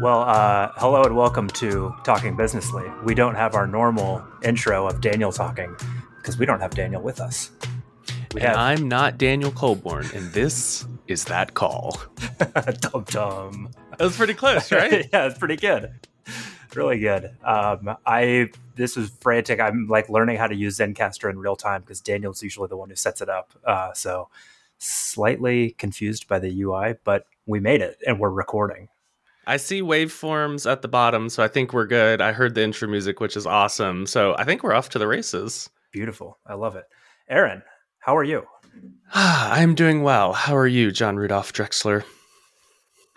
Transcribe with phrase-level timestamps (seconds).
[0.00, 2.84] Well, uh, hello and welcome to Talking Businessly.
[3.02, 5.74] We don't have our normal intro of Daniel talking
[6.18, 7.50] because we don't have Daniel with us.
[8.32, 8.56] We and have...
[8.56, 12.00] I'm not Daniel Coulbourne, and this is that call.
[12.80, 13.70] dum dum.
[13.90, 15.08] That was pretty close, right?
[15.12, 15.90] yeah, it's pretty good.
[16.76, 17.36] Really good.
[17.42, 19.58] Um, I this was frantic.
[19.58, 22.88] I'm like learning how to use Zencastr in real time because Daniel's usually the one
[22.88, 23.52] who sets it up.
[23.64, 24.28] Uh, so
[24.78, 28.90] slightly confused by the UI, but we made it and we're recording.
[29.48, 32.20] I see waveforms at the bottom, so I think we're good.
[32.20, 34.04] I heard the intro music, which is awesome.
[34.04, 35.70] So I think we're off to the races.
[35.90, 36.38] Beautiful.
[36.46, 36.84] I love it.
[37.30, 37.62] Aaron,
[38.00, 38.44] how are you?
[39.14, 40.34] I'm doing well.
[40.34, 42.04] How are you, John Rudolph Drexler?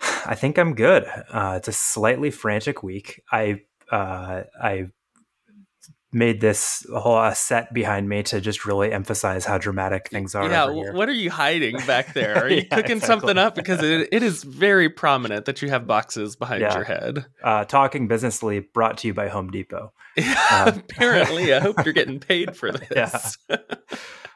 [0.26, 1.04] I think I'm good.
[1.30, 3.22] Uh, it's a slightly frantic week.
[3.30, 3.60] I
[3.90, 4.86] uh, I
[6.12, 10.48] made this whole uh, set behind me to just really emphasize how dramatic things are.
[10.48, 12.36] Yeah, what are you hiding back there?
[12.36, 13.06] Are you yeah, cooking exactly.
[13.06, 13.54] something up?
[13.54, 16.74] Because it, it is very prominent that you have boxes behind yeah.
[16.74, 17.26] your head.
[17.42, 19.92] Uh, Talking Businessly brought to you by Home Depot.
[20.52, 23.38] Um, apparently, I hope you're getting paid for this.
[23.48, 23.56] Yeah.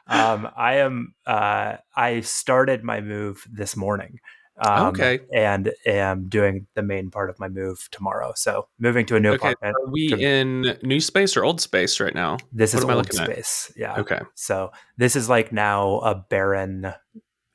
[0.07, 1.13] um, I am.
[1.27, 4.17] Uh, I started my move this morning.
[4.59, 5.19] Um, okay.
[5.33, 8.33] And am doing the main part of my move tomorrow.
[8.35, 9.51] So moving to a new okay.
[9.51, 9.75] apartment.
[9.75, 12.37] Are we to, in new space or old space right now?
[12.51, 13.71] This what is old space.
[13.71, 13.77] At?
[13.79, 13.99] Yeah.
[13.99, 14.21] Okay.
[14.35, 16.93] So this is like now a barren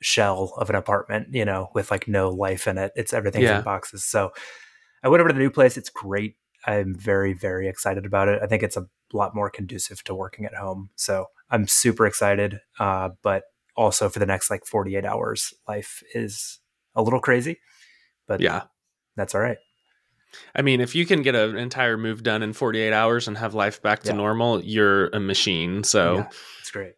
[0.01, 2.91] shell of an apartment, you know, with like no life in it.
[2.95, 3.59] It's everything's yeah.
[3.59, 4.05] in boxes.
[4.05, 4.31] So
[5.03, 5.77] I went over to the new place.
[5.77, 6.35] It's great.
[6.65, 8.41] I'm very, very excited about it.
[8.41, 10.89] I think it's a lot more conducive to working at home.
[10.95, 12.61] So I'm super excited.
[12.79, 13.43] Uh, but
[13.75, 16.59] also for the next like 48 hours, life is
[16.95, 17.59] a little crazy,
[18.27, 18.63] but yeah,
[19.15, 19.57] that's all right.
[20.55, 23.53] I mean, if you can get an entire move done in 48 hours and have
[23.53, 24.15] life back to yeah.
[24.15, 25.83] normal, you're a machine.
[25.83, 26.27] So yeah,
[26.59, 26.93] it's great.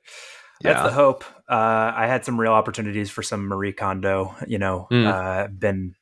[0.63, 0.73] Yeah.
[0.73, 1.23] That's the hope.
[1.49, 4.35] Uh, I had some real opportunities for some Marie Kondo.
[4.47, 5.05] You know, mm.
[5.05, 5.95] uh, been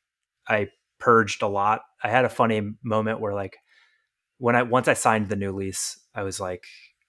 [0.48, 1.82] I purged a lot.
[2.02, 3.56] I had a funny moment where, like,
[4.38, 6.64] when I once I signed the new lease, I was like,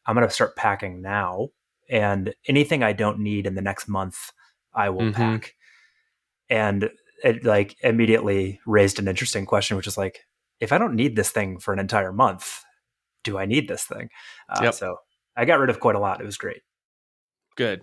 [0.05, 1.49] I'm going to start packing now,
[1.89, 4.31] and anything I don't need in the next month,
[4.73, 5.13] I will mm-hmm.
[5.13, 5.53] pack
[6.49, 6.89] and
[7.23, 10.25] it like immediately raised an interesting question, which is like,
[10.59, 12.63] if I don't need this thing for an entire month,
[13.23, 14.09] do I need this thing?
[14.49, 14.73] Uh, yep.
[14.73, 14.97] So
[15.35, 16.21] I got rid of quite a lot.
[16.21, 16.61] It was great.
[17.55, 17.81] Good.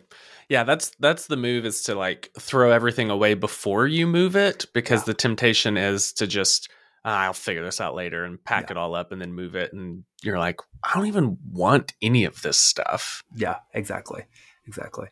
[0.49, 4.67] Yeah, that's that's the move is to like throw everything away before you move it
[4.75, 5.06] because yeah.
[5.06, 6.71] the temptation is to just
[7.05, 8.72] ah, I'll figure this out later and pack yeah.
[8.72, 12.25] it all up and then move it and you're like I don't even want any
[12.25, 13.25] of this stuff.
[13.34, 14.25] Yeah, exactly.
[14.67, 15.09] Exactly.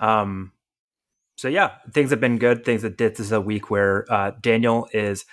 [0.00, 0.52] Um
[1.44, 2.64] so yeah, things have been good.
[2.64, 5.26] Things that this is a week where uh, Daniel is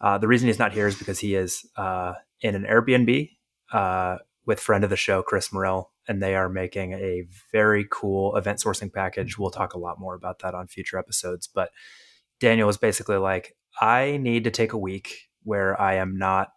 [0.00, 3.30] uh, the reason he's not here is because he is uh, in an Airbnb
[3.72, 4.16] uh,
[4.46, 8.58] with friend of the show Chris Morrell, and they are making a very cool event
[8.58, 9.38] sourcing package.
[9.38, 11.46] We'll talk a lot more about that on future episodes.
[11.46, 11.70] But
[12.40, 16.48] Daniel was basically like, I need to take a week where I am not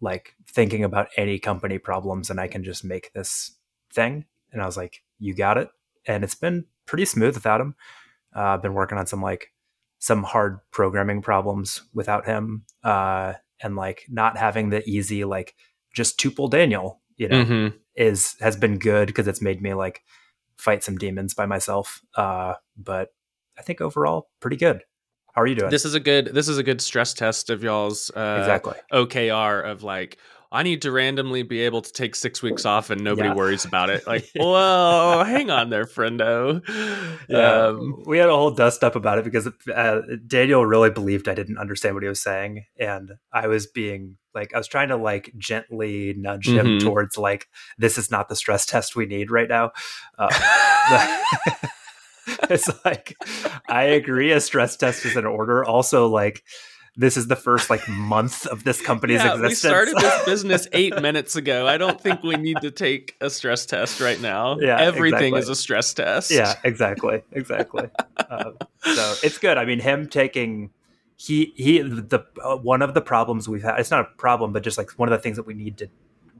[0.00, 3.54] like thinking about any company problems, and I can just make this
[3.92, 4.24] thing.
[4.52, 5.68] And I was like, you got it.
[6.06, 7.74] And it's been pretty smooth without him.
[8.34, 9.52] Uh, I've been working on some like
[9.98, 15.54] some hard programming problems without him, uh, and like not having the easy like
[15.94, 17.76] just tuple Daniel, you know, mm-hmm.
[17.94, 20.02] is has been good because it's made me like
[20.56, 22.00] fight some demons by myself.
[22.16, 23.08] Uh, but
[23.58, 24.82] I think overall pretty good.
[25.32, 25.70] How are you doing?
[25.70, 29.64] This is a good this is a good stress test of y'all's uh, exactly OKR
[29.64, 30.18] of like
[30.52, 33.34] I need to randomly be able to take six weeks off and nobody yeah.
[33.34, 34.06] worries about it.
[34.06, 36.60] Like, well, hang on there, friendo.
[37.28, 41.26] Yeah, um, we had a whole dust up about it because uh, Daniel really believed
[41.26, 44.88] I didn't understand what he was saying, and I was being like, I was trying
[44.88, 46.86] to like gently nudge him mm-hmm.
[46.86, 47.48] towards like,
[47.78, 49.72] this is not the stress test we need right now.
[50.18, 50.28] Uh,
[52.50, 53.16] it's like,
[53.68, 55.64] I agree, a stress test is in order.
[55.64, 56.42] Also, like
[56.96, 59.50] this is the first like month of this company's yeah, existence.
[59.50, 61.66] We started this business eight minutes ago.
[61.66, 64.58] I don't think we need to take a stress test right now.
[64.62, 65.40] Yeah, everything exactly.
[65.40, 66.30] is a stress test.
[66.30, 67.88] Yeah, exactly, exactly.
[68.16, 68.52] uh,
[68.82, 69.58] so it's good.
[69.58, 70.70] I mean, him taking
[71.16, 73.80] he he the uh, one of the problems we've had.
[73.80, 75.88] It's not a problem, but just like one of the things that we need to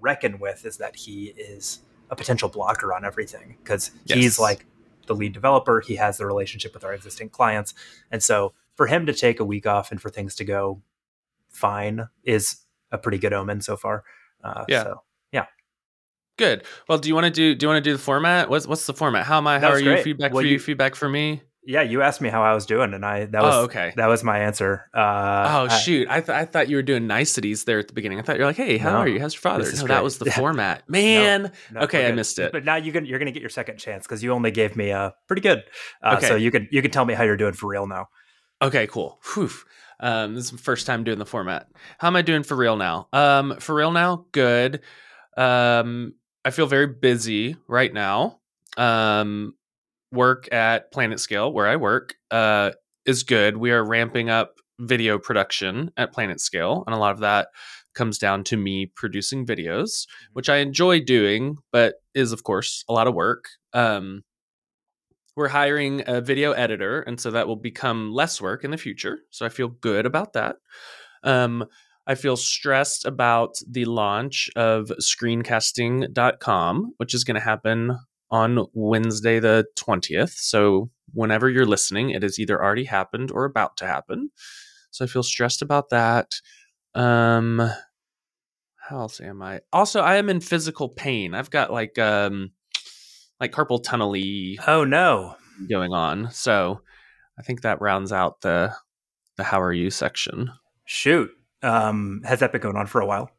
[0.00, 4.18] reckon with is that he is a potential blocker on everything because yes.
[4.18, 4.66] he's like
[5.06, 5.80] the lead developer.
[5.80, 7.74] He has the relationship with our existing clients,
[8.10, 10.82] and so for him to take a week off and for things to go
[11.48, 14.04] fine is a pretty good omen so far.
[14.42, 14.82] Uh, yeah.
[14.84, 15.02] So,
[15.32, 15.46] yeah.
[16.36, 16.64] Good.
[16.88, 17.54] Well, do you want to do?
[17.54, 18.48] Do you want to do the format?
[18.48, 19.26] What's what's the format?
[19.26, 19.58] How am I?
[19.58, 19.98] How are great.
[19.98, 20.02] you?
[20.02, 20.58] Feedback well, for you, you?
[20.58, 21.42] Feedback for me?
[21.64, 23.92] Yeah, you asked me how I was doing, and I that was oh, okay.
[23.94, 24.90] That was my answer.
[24.92, 28.18] Uh, oh shoot, I, th- I thought you were doing niceties there at the beginning.
[28.18, 29.20] I thought you're like, hey, how no, are you?
[29.20, 29.70] How's your father?
[29.72, 31.42] No, that was the format, man.
[31.42, 32.50] No, no, okay, I missed it.
[32.50, 34.90] But now you can you're gonna get your second chance because you only gave me
[34.90, 35.62] a pretty good.
[36.02, 38.08] Uh, okay, so you can you can tell me how you're doing for real now.
[38.62, 39.18] Okay, cool.
[39.34, 39.50] Whew.
[39.98, 41.66] Um, this is the first time doing the format.
[41.98, 43.08] How am I doing for real now?
[43.12, 44.80] Um, for real now, good.
[45.36, 46.14] Um,
[46.44, 48.38] I feel very busy right now.
[48.76, 49.54] Um,
[50.12, 52.70] work at PlanetScale, where I work, uh,
[53.04, 53.56] is good.
[53.56, 57.48] We are ramping up video production at PlanetScale, and a lot of that
[57.94, 62.92] comes down to me producing videos, which I enjoy doing, but is of course a
[62.92, 63.46] lot of work.
[63.72, 64.22] Um,
[65.36, 69.20] we're hiring a video editor, and so that will become less work in the future.
[69.30, 70.56] So I feel good about that.
[71.24, 71.64] Um,
[72.06, 77.96] I feel stressed about the launch of screencasting.com, which is going to happen
[78.30, 80.32] on Wednesday, the 20th.
[80.32, 84.30] So, whenever you're listening, it has either already happened or about to happen.
[84.90, 86.32] So, I feel stressed about that.
[86.94, 87.70] Um,
[88.88, 89.60] how else am I?
[89.72, 91.34] Also, I am in physical pain.
[91.34, 92.50] I've got like, um,
[93.42, 94.14] like carpal tunnel
[94.66, 95.36] Oh, no.
[95.68, 96.30] going on.
[96.30, 96.80] So,
[97.38, 98.72] I think that rounds out the
[99.36, 100.50] the how are you section.
[100.86, 101.30] Shoot.
[101.62, 103.30] Um, has that been going on for a while?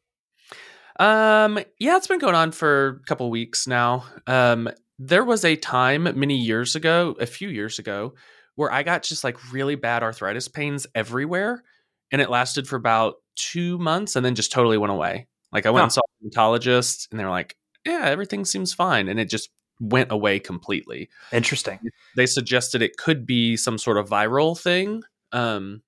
[0.99, 4.05] Um, yeah, it's been going on for a couple weeks now.
[4.27, 4.69] Um,
[4.99, 8.13] there was a time many years ago, a few years ago,
[8.55, 11.63] where I got just like really bad arthritis pains everywhere,
[12.11, 15.27] and it lasted for about two months, and then just totally went away.
[15.51, 15.85] Like I went Huh.
[15.85, 17.55] and saw a dermatologist, and they were like,
[17.85, 19.49] "Yeah, everything seems fine," and it just
[19.79, 21.09] went away completely.
[21.31, 21.79] Interesting.
[22.15, 25.03] They suggested it could be some sort of viral thing.
[25.31, 25.81] Um,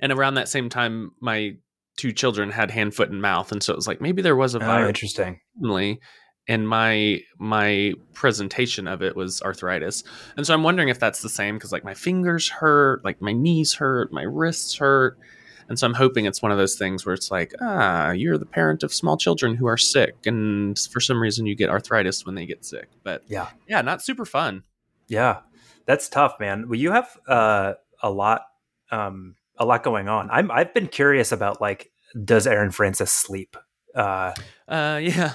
[0.00, 1.56] and around that same time, my
[1.96, 4.54] two children had hand, foot, and mouth, and so it was like maybe there was
[4.54, 5.40] a Oh, virus interesting.
[5.60, 6.00] family
[6.48, 10.04] and my my presentation of it was arthritis
[10.36, 13.32] and so i'm wondering if that's the same because like my fingers hurt like my
[13.32, 15.18] knees hurt my wrists hurt
[15.68, 18.46] and so i'm hoping it's one of those things where it's like ah you're the
[18.46, 22.34] parent of small children who are sick and for some reason you get arthritis when
[22.34, 23.48] they get sick but Yeah.
[23.68, 24.62] yeah not super fun
[25.08, 25.40] Yeah.
[25.86, 26.68] That's tough, man.
[26.68, 28.42] Well, you have uh, a lot,
[28.90, 30.28] um, a lot going on.
[30.32, 31.92] I'm, I've been curious about like,
[32.24, 33.56] does Aaron Francis sleep?
[33.94, 34.32] Uh,
[34.66, 35.34] Uh, yeah,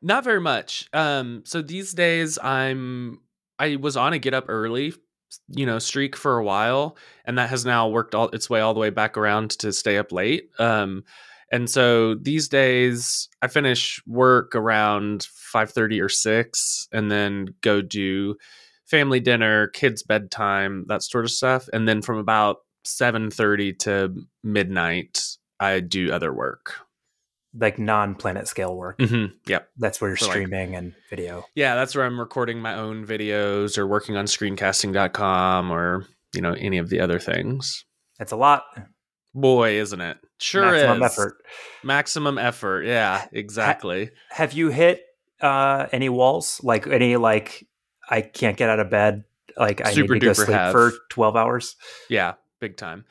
[0.00, 0.88] not very much.
[0.92, 3.18] Um, so these days I'm
[3.58, 4.94] I was on a get up early,
[5.48, 8.74] you know, streak for a while, and that has now worked all its way all
[8.74, 10.50] the way back around to stay up late.
[10.58, 11.04] Um,
[11.52, 17.82] and so these days I finish work around five thirty or six, and then go
[17.82, 18.36] do
[18.86, 24.14] family dinner, kids bedtime, that sort of stuff, and then from about seven thirty to
[24.42, 25.20] midnight
[25.58, 26.74] I do other work.
[27.58, 28.98] Like non-PlanetScale work.
[28.98, 29.34] Mm-hmm.
[29.46, 29.68] Yep.
[29.76, 31.44] That's where you're So, like- streaming and video.
[31.54, 36.52] Yeah, that's where I'm recording my own videos or working on screencasting.com or, you know,
[36.52, 37.84] any of the other things.
[38.18, 38.64] It's a lot.
[39.34, 40.18] Boy, isn't it?
[40.38, 41.12] Sure maximum is.
[41.12, 41.36] effort.
[41.82, 42.82] Maximum effort.
[42.84, 44.10] Yeah, exactly.
[44.30, 45.02] Have you hit
[45.40, 46.60] uh, any walls?
[46.62, 47.66] Like any like
[48.08, 49.24] I can't get out of bed.
[49.56, 50.72] Like I Super need to go sleep have.
[50.72, 51.76] for twelve hours.
[52.08, 53.04] Yeah, big time.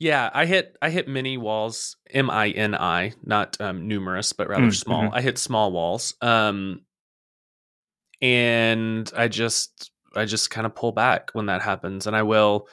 [0.00, 4.48] Yeah, I hit I hit mini walls, M I N I, not um, numerous, but
[4.48, 5.10] rather Mm, small.
[5.10, 5.14] mhm.
[5.14, 6.14] I hit small walls.
[6.22, 6.82] Um
[8.22, 12.68] and I just I just kind of pull back when that happens and I will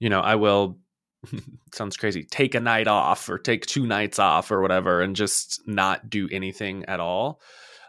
[0.00, 0.78] you know, I will
[1.74, 5.62] sounds crazy, take a night off or take two nights off or whatever and just
[5.66, 7.40] not do anything at all.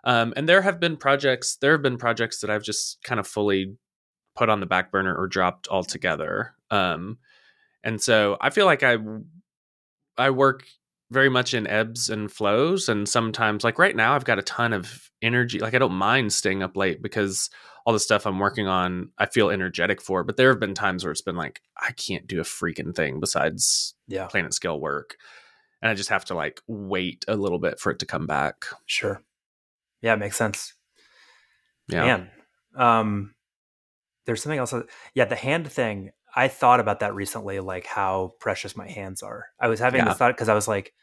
[0.04, 3.28] Um and there have been projects there have been projects that I've just kind of
[3.28, 3.76] fully
[4.36, 6.56] put on the back burner or dropped altogether.
[6.72, 7.20] Um
[7.84, 8.98] and so I feel like I
[10.18, 10.66] I work
[11.10, 14.72] very much in ebbs and flows and sometimes like right now I've got a ton
[14.72, 17.50] of energy like I don't mind staying up late because
[17.86, 21.04] all the stuff I'm working on I feel energetic for but there have been times
[21.04, 25.18] where it's been like I can't do a freaking thing besides Yeah, PlanetScale work
[25.82, 28.66] and I just have to like wait a little bit for it to come back
[28.86, 29.22] sure.
[30.02, 30.74] Yeah, it makes sense.
[31.90, 32.32] yeah Man,
[32.76, 33.36] um,
[34.26, 34.74] there's something else.
[35.14, 36.12] Yeah, the hand thing.
[36.36, 39.48] I thought about that recently, like how precious my hands are.
[39.60, 40.10] I was having Yeah.
[40.10, 40.94] this thought because I was like,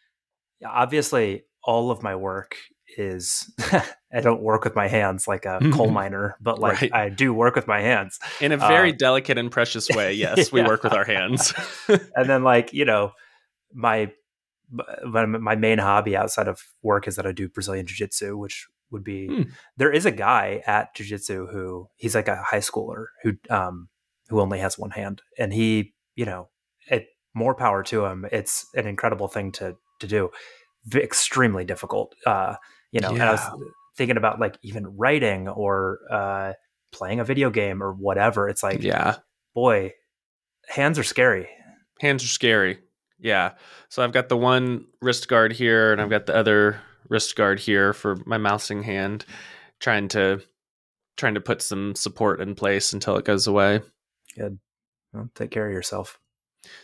[0.65, 2.57] obviously, all of my work
[2.97, 3.53] is
[4.13, 6.95] I don't work with my hands like a coal miner, but like Right.
[6.95, 8.19] I do work with my hands.
[8.41, 11.53] in a very Uh, delicate and precious way yes we work with our hands
[11.89, 13.13] and then like you know
[13.75, 14.11] my
[15.05, 19.05] my main hobby outside of work is that I do Brazilian jiu jitsu, which would
[19.05, 19.43] be Hmm.
[19.77, 23.89] there is a guy at jiu jitsu who he's like a high schooler who um
[24.29, 26.49] who only has one hand, and he you know
[26.91, 28.27] it more power to him.
[28.33, 30.31] It's an incredible thing to to do,
[30.87, 32.15] V- extremely difficult.
[32.27, 32.57] Uh,
[32.93, 33.43] you know, and I was
[33.97, 36.53] thinking about like even writing or uh
[36.93, 38.49] playing a video game or whatever.
[38.49, 39.17] It's like yeah
[39.55, 39.93] boy,
[40.69, 41.49] hands are scary.
[42.01, 42.79] hands are scary.
[43.19, 43.55] Yeah.
[43.89, 47.59] So I've got the one wrist guard here and I've got the other wrist guard
[47.59, 49.25] here for my mousing hand
[49.81, 50.41] trying to
[51.17, 53.81] trying to put some support in place until it goes away.
[54.37, 56.19] Well, take care of yourself.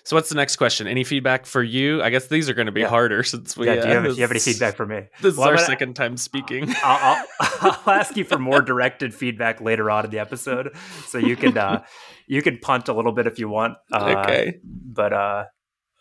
[0.05, 0.87] So what's the next question?
[0.87, 2.01] Any feedback for you?
[2.03, 2.89] I guess these are going to be Yeah.
[2.89, 3.67] harder since we.
[3.67, 5.03] yeah, do you, uh, have, do you have any feedback for me?
[5.21, 6.73] This Well, is our gonna- second time speaking.
[6.85, 10.75] I'll, I'll, I'll ask you for more directed feedback later on in the episode,
[11.07, 11.85] so you can uh,
[12.27, 13.77] you can punt a little bit if you want.
[13.93, 14.59] Uh, okay.
[14.65, 15.45] but uh,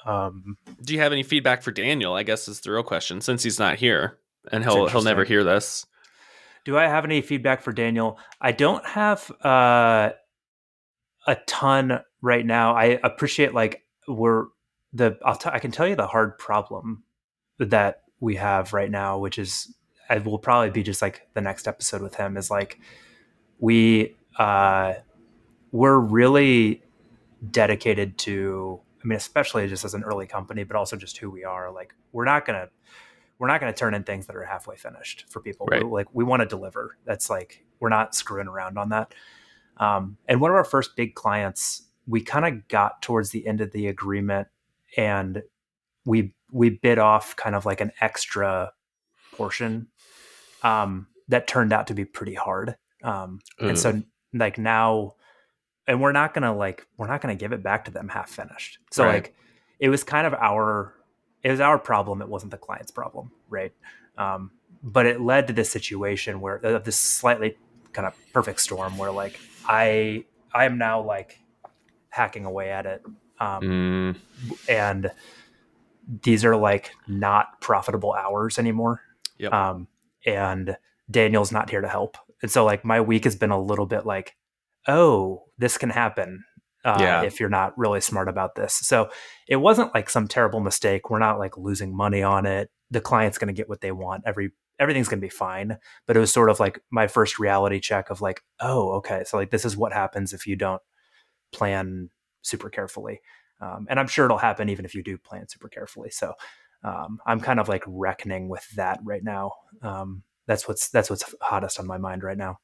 [0.05, 2.13] um, Do you have any feedback for Daniel?
[2.13, 4.17] I guess is the real question since he's not here
[4.51, 5.85] and he'll he'll never hear this.
[6.63, 8.17] do I have any feedback for Daniel?
[8.39, 10.11] I don't have uh,
[11.27, 12.75] a ton right now.
[12.75, 14.45] I appreciate like we're
[14.93, 17.03] the I'll t- I can tell you the hard problem
[17.59, 19.73] that we have right now, which is
[20.09, 22.79] I will probably be just like the next episode with him is like
[23.59, 24.93] we uh
[25.71, 26.81] we're really
[27.49, 31.43] dedicated to I mean especially just as an early company but also just who we
[31.43, 32.69] are like we're not to
[33.39, 35.85] we're not to turn in things that are halfway finished for people Right.
[35.85, 39.13] Like we want to deliver that's like we're not screwing around on that
[39.77, 43.61] um, and one of our first big clients we kind of got towards the end
[43.61, 44.47] of the agreement
[44.97, 45.43] and
[46.05, 48.71] we we bid off kind of like an extra
[49.31, 49.87] portion
[50.61, 52.75] um, that turned out to be pretty hard.
[53.03, 53.39] Um,
[53.69, 54.03] and so
[54.33, 55.15] like now
[55.87, 58.79] and we're not gonna like we're not gonna give it back to them half finished.
[58.91, 59.13] So Right.
[59.13, 59.35] like
[59.79, 60.93] it was kind of our
[61.41, 63.73] it was our problem it wasn't the client's problem right?
[64.17, 64.51] Um,
[64.81, 67.57] but it led to this situation where uh, this slightly
[67.93, 71.39] kind of perfect storm where like i i am now like
[72.09, 73.01] hacking away at it
[73.39, 74.15] um, Mm,
[74.69, 75.11] and
[76.23, 79.01] these are like not profitable hours anymore.
[79.37, 79.53] Yep.
[79.53, 79.87] Um,
[80.25, 80.77] and
[81.09, 82.17] Daniel's not here to help.
[82.41, 84.35] And so like my week has been a little bit like,
[84.87, 86.43] oh, this can happen
[86.85, 87.23] uh, Yeah.
[87.23, 88.73] if you're not really smart about this.
[88.73, 89.09] So
[89.47, 91.09] it wasn't like some terrible mistake.
[91.09, 92.69] We're not like losing money on it.
[92.91, 94.23] The client's going to get what they want.
[94.25, 95.77] Every everything's going to be fine.
[96.07, 99.37] But it was sort of like my first reality check of like, oh, okay, so
[99.37, 100.81] like this is what happens if you don't
[101.51, 102.09] plan
[102.41, 103.21] super carefully.
[103.61, 106.09] Um, and I'm sure it'll happen even if you do plan super carefully.
[106.09, 106.33] So
[106.83, 109.51] um, I'm kind of like reckoning with that right now.
[109.81, 112.59] Um, that's what's that's what's hottest on my mind right now.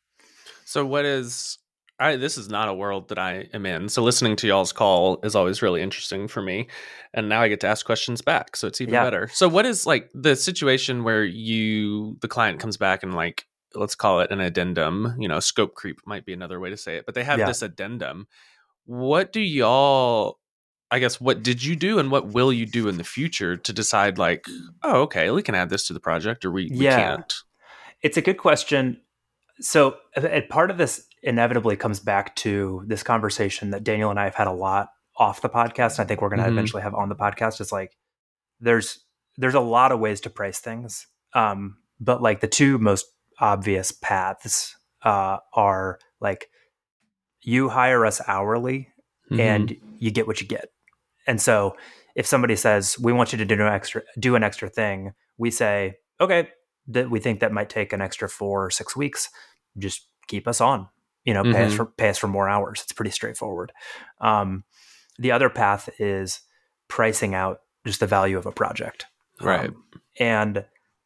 [0.65, 1.57] So what is
[1.99, 3.89] I this is not a world that I am in.
[3.89, 6.67] So listening to y'all's call is always really interesting for me.
[7.13, 8.55] And now I get to ask questions back.
[8.55, 9.03] So it's even Yeah.
[9.03, 9.29] better.
[9.33, 13.95] So what is like the situation where you the client comes back and like let's
[13.95, 17.05] call it an addendum, you know, scope creep might be another way to say it,
[17.05, 17.47] but they have Yeah.
[17.47, 18.27] this addendum.
[18.85, 20.39] What do y'all
[20.91, 23.73] I guess what did you do and what will you do in the future to
[23.73, 24.45] decide like,
[24.83, 26.95] oh, okay, we can add this to the project or we, we Yeah.
[26.95, 27.35] can't.
[28.01, 29.01] It's a good question.
[29.61, 34.23] So uh, part of this inevitably comes back to this conversation that Daniel and I
[34.25, 35.97] have had a lot off the podcast.
[35.97, 36.51] And I think we're going to Mhm.
[36.53, 37.59] eventually have on the podcast.
[37.61, 37.95] Is like
[38.59, 39.03] there's
[39.37, 43.05] there's a lot of ways to price things, um, but like the two most
[43.39, 46.49] obvious paths uh, are like
[47.41, 48.89] you hire us hourly
[49.31, 49.39] Mhm.
[49.39, 50.71] and you get what you get.
[51.25, 51.77] And so
[52.15, 55.51] if somebody says we want you to do an extra do an extra thing, we
[55.51, 56.49] say okay,
[56.87, 59.29] that we think that might take an extra 4 or 6 weeks,
[59.77, 60.89] just keep us on.
[61.29, 61.77] You know, pay us Mhm.
[61.77, 62.81] for pay us for more hours.
[62.81, 63.71] It's pretty straightforward.
[64.19, 64.63] Um,
[65.19, 66.41] the other path is
[66.87, 69.05] pricing out just the value of a project.
[69.39, 69.69] Right.
[69.69, 69.83] Um,
[70.19, 70.65] and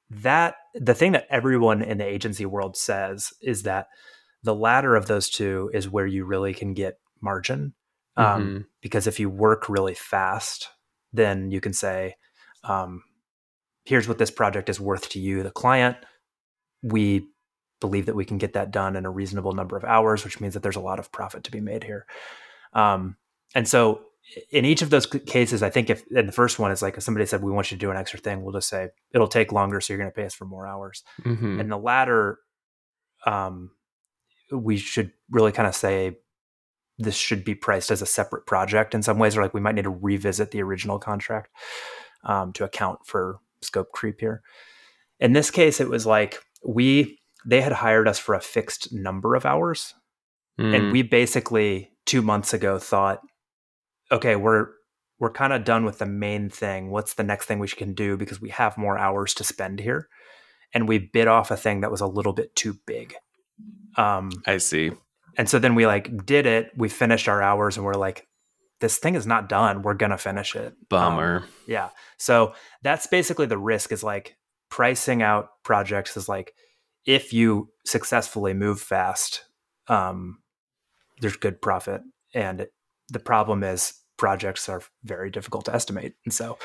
[0.09, 3.87] that the thing that everyone in the agency world says is that
[4.43, 7.73] the latter of those two is where you really can get margin.
[8.15, 8.65] Um, Mhm.
[8.81, 10.69] Because if you work really fast,
[11.11, 12.15] then you can say,
[12.63, 13.03] um,
[13.85, 15.97] here's what this project is worth to you, the client.
[16.81, 17.27] We
[17.83, 20.53] believe that we can get that done in a reasonable number of hours, which means
[20.53, 22.05] that there's a lot of profit to be made here.
[22.71, 23.17] Um,
[23.53, 24.05] and so
[24.51, 27.03] in each of those cases, I think if in the first one is like if
[27.03, 29.51] somebody said we want you to do an extra thing, we'll just say it'll take
[29.51, 31.03] longer, so you're going to pay us for more hours.
[31.23, 31.59] Mhm.
[31.59, 32.39] And the latter,
[33.25, 33.71] um,
[34.49, 36.17] we should really kind of say
[36.97, 39.75] this should be priced as a separate project in some ways, or like we might
[39.75, 41.49] need to revisit the original contract
[42.23, 44.41] um, to account for scope creep here.
[45.19, 49.35] In this case, it was like we they had hired us for a fixed number
[49.35, 49.93] of hours,
[50.59, 50.75] Mm.
[50.75, 53.21] and we basically two months ago thought,
[54.11, 54.67] okay, we're
[55.19, 56.91] we're kind of done with the main thing.
[56.91, 60.09] What's the next thing we can do because we have more hours to spend here,
[60.73, 63.15] and we bit off a thing that was a little bit too big.
[63.97, 64.91] Um, I see.
[65.37, 66.71] and so then we like did it.
[66.75, 68.27] We finished our hours, and we're like,
[68.79, 69.81] this thing is not done.
[69.81, 70.67] We're gonna finish it.
[70.73, 71.43] Um, Bummer.
[71.67, 71.89] yeah.
[72.17, 74.35] So that's basically the risk is like
[74.69, 76.53] pricing out projects is like
[77.05, 79.45] if you successfully move fast,
[79.87, 80.39] um,
[81.21, 82.01] there's good profit.
[82.33, 82.67] And
[83.09, 86.15] the problem is projects are very difficult to estimate.
[86.25, 86.57] And so,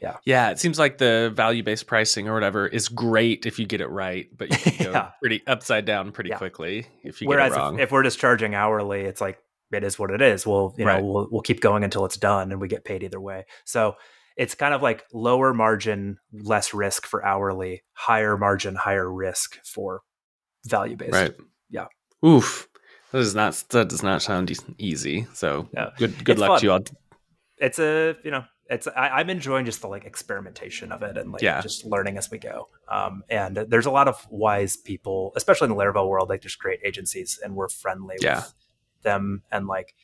[0.00, 0.50] Yeah, Yeah.
[0.50, 3.86] it seems like the value based pricing or whatever is great if you get it
[3.86, 5.10] right, but you can go Yeah.
[5.20, 6.38] pretty upside down pretty Yeah.
[6.38, 7.74] quickly if you whereas get it wrong.
[7.76, 9.38] if, if we're just charging hourly, it's like
[9.72, 10.44] it is what it is.
[10.44, 11.04] We'll, you know, Right.
[11.04, 13.44] we'll, we'll keep going until it's done and we get paid either way.
[13.64, 13.94] So
[14.36, 20.02] it's kind of like lower margin, less risk for hourly, higher margin, higher risk for
[20.66, 21.12] value based.
[21.12, 21.34] Right.
[21.70, 21.86] Yeah.
[22.24, 22.68] Oof.
[23.12, 25.26] That does not that does not sound easy.
[25.34, 25.90] So Yeah.
[25.98, 26.58] good good It's luck fun.
[26.60, 26.80] to you all.
[27.58, 31.30] It's a, you know, it's, I, I'm enjoying just the like experimentation of it and
[31.30, 31.60] like Yeah.
[31.60, 32.68] just learning as we go.
[32.88, 36.56] Um, and there's a lot of wise people, especially in the Laravel world, like there's
[36.56, 38.36] great agencies and we're friendly Yeah.
[38.36, 38.54] with
[39.02, 39.42] them.
[39.52, 39.94] And like,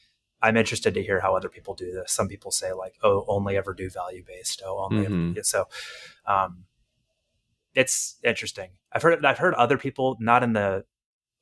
[0.41, 2.13] I'm interested to hear how other people do this.
[2.13, 4.63] Some people say like, oh, only ever do value based.
[4.65, 5.35] Oh, only ever Mhm.
[5.35, 5.69] do so.
[6.27, 6.65] Um,
[7.75, 8.71] it's interesting.
[8.93, 10.85] I've heard I've heard other people not in the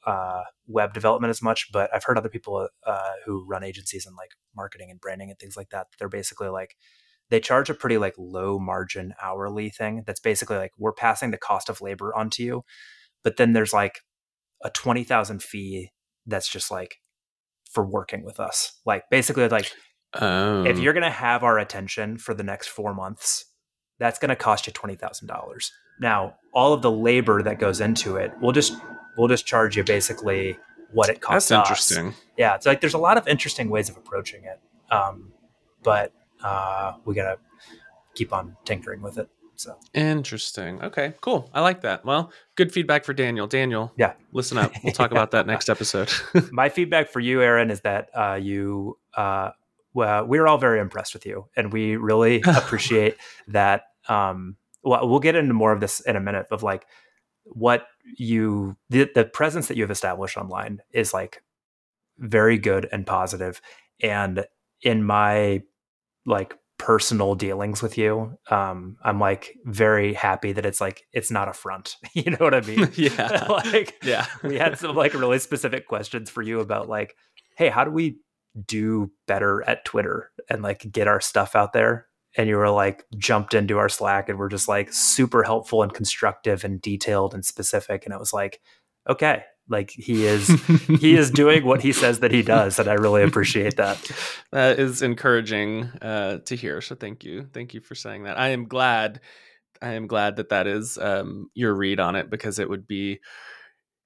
[0.05, 4.17] uh, web development as much, but I've heard other people uh, who run agencies and
[4.17, 5.89] like marketing and branding and things like that.
[5.99, 6.77] They're basically like
[7.29, 10.05] they charge a pretty like low margin hourly thing.
[10.07, 12.65] That's basically like we're passing the cost of labor onto you,
[13.23, 14.01] but then there's like
[14.63, 15.91] a twenty thousand fee
[16.27, 16.97] that's just like
[17.71, 18.73] for working with us.
[18.85, 19.73] Like basically like
[20.15, 20.65] Oh.
[20.65, 23.45] if you're going to have our attention for the next four months,
[23.99, 25.73] that's going to cost you twenty thousand dollars.
[26.01, 28.75] Now, all of the labor that goes into it, we'll just
[29.19, 30.59] we'll just charge you basically
[30.93, 31.49] what it costs.
[31.49, 31.69] That's us.
[31.69, 32.15] interesting.
[32.39, 34.61] Yeah, it's like there's a lot of interesting ways of approaching it,
[34.95, 35.33] um,
[35.83, 37.39] but uh, we got to
[38.15, 39.29] keep on tinkering with it.
[39.57, 40.83] So Interesting.
[40.83, 41.51] Okay, cool.
[41.55, 42.05] I like that.
[42.05, 43.47] Well, good feedback for Daniel.
[43.47, 44.13] Daniel, Yeah.
[44.33, 44.73] listen up.
[44.85, 46.11] We'll talk about that next episode.
[46.53, 49.51] my feedback for you, Aaron, is that uh, you uh,
[49.95, 53.17] well, we're all very impressed with you, and we really appreciate
[53.49, 53.85] that.
[54.09, 56.87] Um, well, we'll get into more of this in a minute of like
[57.45, 57.87] what
[58.19, 61.43] you the, the presence that you have established online is like
[62.19, 63.61] very good and positive,
[64.03, 64.45] and
[64.83, 65.63] in my
[66.27, 71.49] like personal dealings with you um i'm like very happy that it's like it's not
[71.49, 73.47] a front you know what i mean yeah.
[73.49, 74.27] like yeah.
[74.43, 77.17] we had some like really specific questions for you about like
[77.57, 78.19] hey how do we
[78.67, 83.05] do better at twitter and like get our stuff out there and you were like
[83.17, 87.45] jumped into our slack and we're just like super helpful and constructive and detailed and
[87.45, 88.61] specific and it was like
[89.09, 90.49] okay like he is
[91.01, 93.99] he is doing what he says that he does and i really appreciate that
[94.53, 96.81] that is encouraging uh, to hear.
[96.81, 98.39] So thank you, thank you for saying that.
[98.39, 99.21] I am glad.
[99.83, 103.21] I am glad that that is um, your read on it because it would be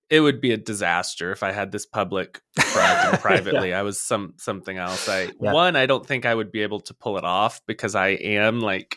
[0.09, 3.73] it would be a disaster if I had this public privately.
[3.73, 5.09] I was some something else.
[5.09, 5.53] I Yeah.
[5.53, 8.61] one, I don't think I would be able to pull it off because I am
[8.61, 8.97] like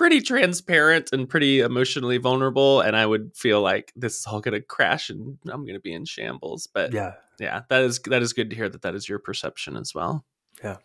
[0.00, 4.54] pretty transparent and pretty emotionally vulnerable, and I would feel like this is all going
[4.54, 6.66] to crash and I'm going to be in shambles.
[6.72, 9.76] But yeah yeah, that is that is good to hear that that is your perception
[9.76, 10.24] as well.
[10.64, 10.76] Yeah.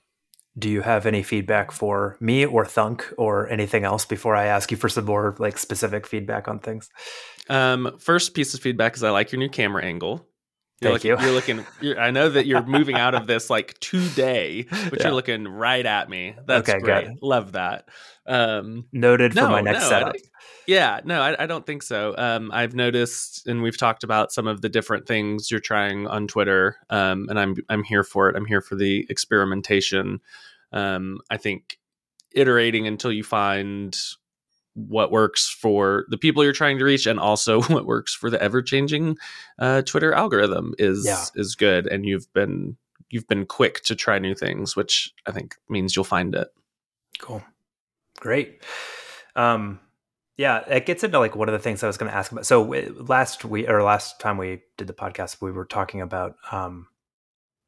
[0.58, 4.71] Do you have any feedback for me or thunk or anything else before i ask
[4.71, 6.89] you for some more like specific feedback on things
[7.49, 10.28] Um, first piece of feedback is I like your new camera angle.
[10.82, 11.26] You're Thank looking, you.
[11.26, 11.66] You're looking.
[11.82, 15.08] You're, I know that you're moving out of this like today, but Yeah.
[15.08, 16.36] you're looking right at me.
[16.46, 17.24] That's Okay, great.
[17.24, 17.88] Love that.
[18.28, 20.26] Um, noted for my next no, setup don't-
[20.68, 22.16] yeah, no, I, I don't think so.
[22.18, 26.28] Um, I've noticed, and we've talked about some of the different things you're trying on
[26.28, 28.36] Twitter, um, and I'm I'm here for it.
[28.36, 30.20] I'm here for the experimentation.
[30.74, 31.78] Um, I think
[32.34, 33.96] iterating until you find
[34.76, 38.42] what works for the people you're trying to reach, and also what works for the
[38.42, 39.18] ever changing
[39.60, 41.24] uh, Twitter algorithm is Yeah.
[41.36, 41.88] is good.
[41.88, 42.78] And you've been
[43.10, 46.50] you've been quick to try new things, which I think means you'll find it.
[47.20, 47.44] Cool.
[48.20, 48.62] Great.
[49.36, 49.80] Um,
[50.38, 52.46] yeah, it gets into like one of the things I was going to ask about.
[52.46, 56.88] So last we or last time we did the podcast, we were talking about um,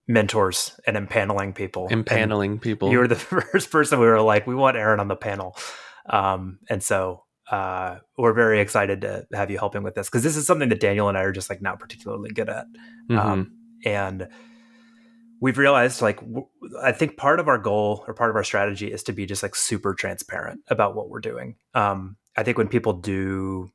[0.08, 1.88] mentors and impaneling people.
[1.89, 2.91] And Impaneling people.
[2.91, 3.15] You were the
[3.52, 5.56] first person we were like, we want Aaron on the panel.
[6.10, 10.36] Um, and so uh, we're very excited to have you helping with this because this
[10.36, 12.65] is something that Daniel and I are just like not particularly good at.
[13.10, 13.17] Mhm.
[13.17, 13.52] Um,
[13.86, 14.28] and
[15.39, 16.48] we've realized like w-
[16.82, 19.43] i think part of our goal or part of our strategy is to be just
[19.43, 23.70] like super transparent about what we're doing um, i think when people do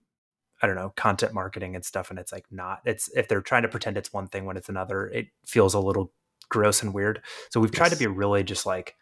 [0.60, 3.62] i don't know content marketing and stuff and it's like not it's if they're trying
[3.62, 6.12] to pretend it's one thing when it's another it feels a little
[6.48, 8.96] gross and weird so we've tried to be really just like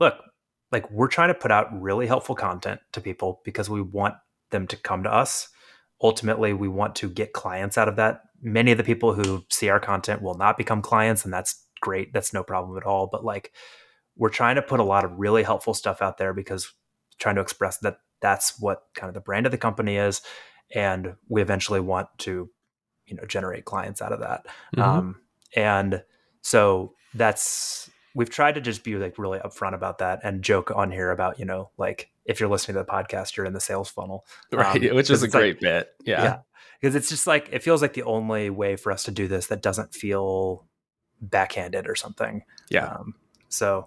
[0.00, 0.14] look
[0.72, 4.14] like we're trying to put out really helpful content to people because we want
[4.50, 5.48] them to come to us.
[6.02, 8.22] Ultimately we want to get clients out of that.
[8.42, 12.12] Many of the people who see our content will not become clients and that's great.
[12.12, 13.06] That's no problem at all.
[13.06, 13.52] But like
[14.16, 16.72] we're trying to put a lot of really helpful stuff out there because
[17.18, 20.22] trying to express that that's what kind of the brand of the company is
[20.74, 22.50] and we eventually want to
[23.06, 24.46] you know generate clients out of that.
[24.74, 24.82] Mhm.
[24.82, 25.20] um,
[25.54, 26.02] and
[26.42, 30.90] so that's we've tried to just be like really upfront about that and joke on
[30.90, 33.88] here about you know like if you're listening to the podcast you're in the sales
[33.90, 35.94] funnel right, um, which is a it's like- great bit.
[36.04, 36.22] Yeah.
[36.22, 36.38] yeah
[36.80, 39.46] because it's just like it feels like the only way for us to do this
[39.46, 40.64] that doesn't feel
[41.20, 42.42] backhanded or something.
[42.68, 42.86] Yeah.
[42.86, 43.14] Um,
[43.48, 43.86] so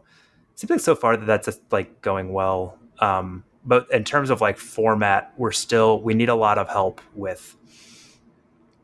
[0.54, 2.78] it seems like so far that that's just, like going well.
[3.00, 7.02] Um, but in terms of like format, we're still we need a lot of help
[7.14, 7.56] with.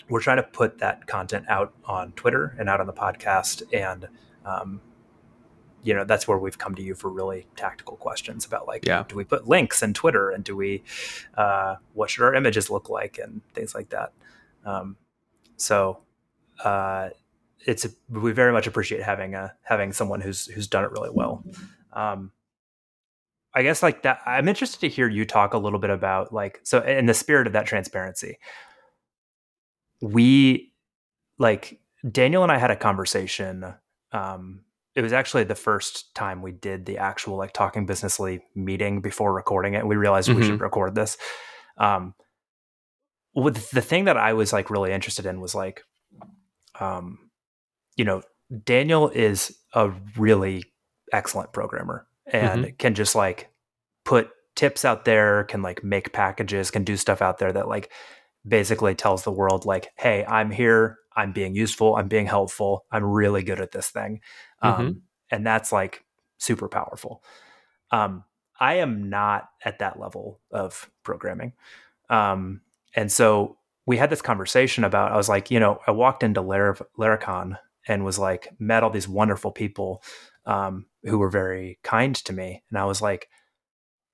[0.07, 4.07] We're trying to put that content out on Twitter and out on the podcast, and
[4.45, 4.81] um,
[5.85, 9.03] you know that's where we've come to you for really tactical questions about like Yeah.
[9.07, 10.83] do we put links in Twitter and do we
[11.37, 14.11] uh, what should our images look like and things like that.
[14.65, 14.97] Um,
[15.57, 15.99] so
[16.63, 17.09] uh,
[17.65, 21.43] it's we very much appreciate having a having someone who's who's done it really well.
[21.93, 22.31] Um,
[23.53, 24.19] I guess like that.
[24.25, 27.47] I'm interested to hear you talk a little bit about like so in the spirit
[27.47, 28.37] of that transparency.
[30.01, 30.73] We
[31.37, 31.79] like
[32.11, 33.73] Daniel and I had a conversation.
[34.11, 34.61] Um,
[34.95, 39.33] it was actually the first time we did the actual like talking businessly meeting before
[39.33, 39.85] recording it.
[39.85, 41.17] We realized we should record this.
[41.77, 42.13] Um,
[43.35, 45.83] with the thing that I was like really interested in was like,
[46.79, 47.19] um,
[47.97, 48.23] you know,
[48.63, 50.63] Daniel is a really
[51.11, 53.49] excellent programmer and can just like
[54.05, 57.91] put tips out there, can like make packages, can do stuff out there that like
[58.47, 63.03] basically tells the world like, hey, I'm here, I'm being useful, I'm being helpful, I'm
[63.03, 64.21] really good at this thing.
[64.65, 65.01] Um,
[65.31, 66.03] and that's like
[66.37, 67.23] super powerful.
[67.91, 68.23] Um,
[68.59, 71.53] I am not at that level of programming.
[72.09, 72.61] Um,
[72.95, 76.41] and so we had this conversation about, I was like, you know, I walked into
[76.41, 80.01] Lar- Laracon and was like, met all these wonderful people
[80.45, 82.63] um, who were very kind to me.
[82.69, 83.29] And I was like,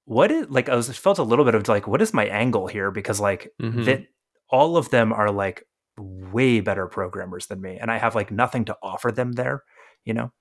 [0.05, 2.67] what is like, I was felt a little bit of like, what is my angle
[2.67, 2.91] here?
[2.91, 3.85] Because like Mhm.
[3.85, 4.07] that
[4.49, 5.65] all of them are like
[5.97, 7.77] way better programmers than me.
[7.79, 9.63] And I have like nothing to offer them there,
[10.03, 10.31] you know?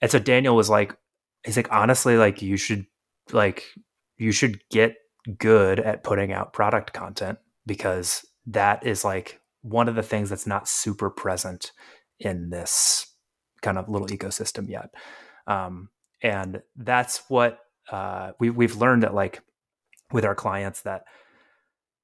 [0.00, 0.96] And so Daniel was like,
[1.44, 2.86] he's like, honestly, like you should
[3.32, 3.64] like
[4.16, 4.96] you should get
[5.38, 10.46] good at putting out product content because that is like one of the things that's
[10.46, 11.72] not super present
[12.20, 13.06] in this
[13.62, 14.90] kind of little ecosystem yet.
[15.46, 15.88] Um,
[16.22, 19.42] and that's what uh, we, we've learned that like
[20.12, 21.04] with our clients that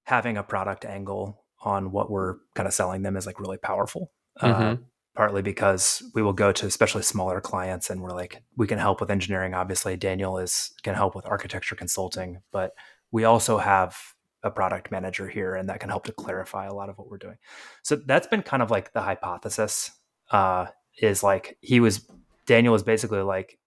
[0.04, 4.10] having a product angle on what we're kind of selling them is like really powerful.
[4.40, 4.84] Uh, Mhm.
[5.14, 9.00] Partly because we will go to especially smaller clients and we're like we can help
[9.00, 9.96] with engineering obviously.
[9.96, 12.72] Daniel is can help with architecture consulting but
[13.10, 13.96] we also have
[14.42, 17.18] a product manager here and that can help to clarify a lot of what we're
[17.18, 17.36] doing.
[17.82, 19.90] So that's been kind of like the hypothesis
[20.30, 20.66] uh
[20.98, 22.08] is like he was
[22.46, 23.58] daniel was basically like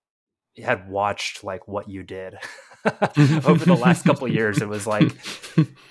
[0.64, 2.36] had watched like what you did
[2.86, 4.62] over the last couple of years.
[4.62, 5.12] It was like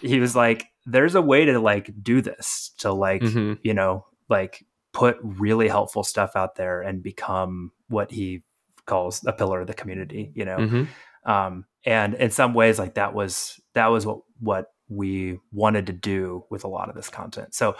[0.01, 3.59] he was like there's a way to like do this to like Mhm.
[3.63, 8.43] you know like put really helpful stuff out there and become what he
[8.87, 10.89] calls a pillar of the community you know Mhm.
[11.25, 15.93] um and in some ways like that was that was what what we wanted to
[15.93, 17.75] do with a lot of this content so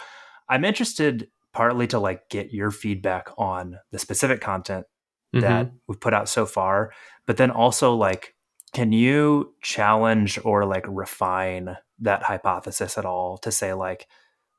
[0.49, 4.85] i'm interested partly to like get your feedback on the specific content
[5.33, 5.71] that Mhm.
[5.87, 6.91] we've put out so far
[7.27, 8.33] but then also like
[8.71, 14.07] can you challenge or like refine that hypothesis at all to say like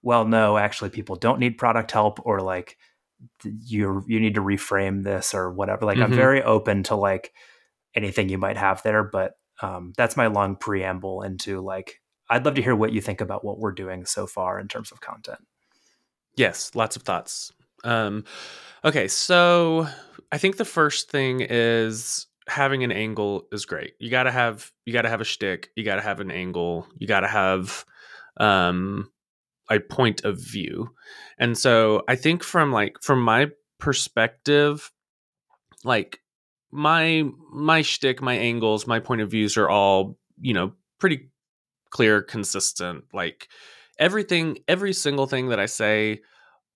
[0.05, 2.77] well no actually people don't need product help or like
[3.43, 6.15] you you need to reframe this or whatever like i'm Mhm.
[6.15, 7.33] very open to like
[7.95, 12.55] anything you might have there but um, that's my long preamble into like i'd love
[12.55, 15.41] to hear what you think about what we're doing so far in terms of content
[16.37, 17.53] Yes, lots of thoughts.
[17.85, 18.25] Um,
[18.85, 19.87] okay, so
[20.33, 23.95] I think the first thing is having an angle is great.
[24.01, 25.71] You gotta have you gotta have a shtick.
[25.77, 26.89] You gotta have an angle.
[26.99, 27.85] You gotta have
[28.39, 29.13] um,
[29.71, 30.91] a point of view.
[31.39, 34.91] And so I think from like from my perspective,
[35.85, 36.21] like
[36.71, 41.31] my my shtick, my angles, my point of views are all you know pretty
[41.91, 43.05] clear, consistent.
[43.13, 43.49] Like
[43.99, 46.21] everything, every single thing that I say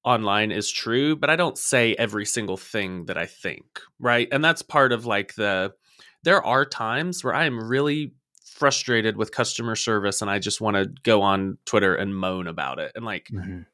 [0.04, 4.28] online is true, but I don't say every single thing that I think, right?
[4.30, 5.74] And that's part of like the
[6.22, 8.14] there are times where I am really
[8.58, 12.78] frustrated with customer service and I just want to go on Twitter and moan about
[12.80, 12.92] it.
[12.96, 13.28] And like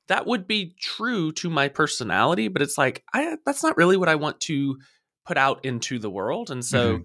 [0.08, 4.08] that would be true to my personality, but it's like I that's not really what
[4.08, 4.78] I want to
[5.26, 6.50] put out into the world.
[6.50, 6.96] And so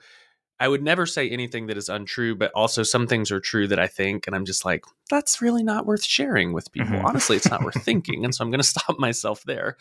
[0.59, 3.79] I would never say anything that is untrue, but also some things are true that
[3.79, 6.97] I think, and I'm just like, that's really not worth sharing with people.
[6.97, 7.05] Mhm.
[7.05, 9.77] Honestly, it's not worth thinking, and so I'm going to stop myself there.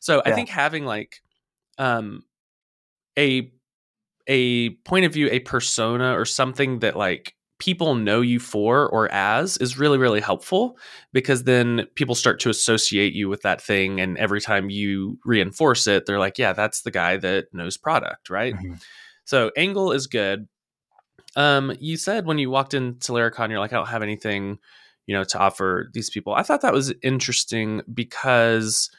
[0.00, 1.22] So I think having like
[1.78, 2.24] um
[3.16, 3.52] a
[4.26, 9.10] a point of view, a persona, or something that like people know you for or
[9.12, 10.76] as is really really helpful
[11.14, 15.86] because then people start to associate you with that thing and every time you reinforce
[15.86, 18.78] it they're like yeah that's the guy that knows product right Mhm.
[19.24, 20.46] so angle is good.
[21.34, 24.58] Um, you said when you walked into Laracon, you're like, I don't have anything,
[25.06, 26.34] you know, to offer these people.
[26.34, 28.90] I thought that was interesting because,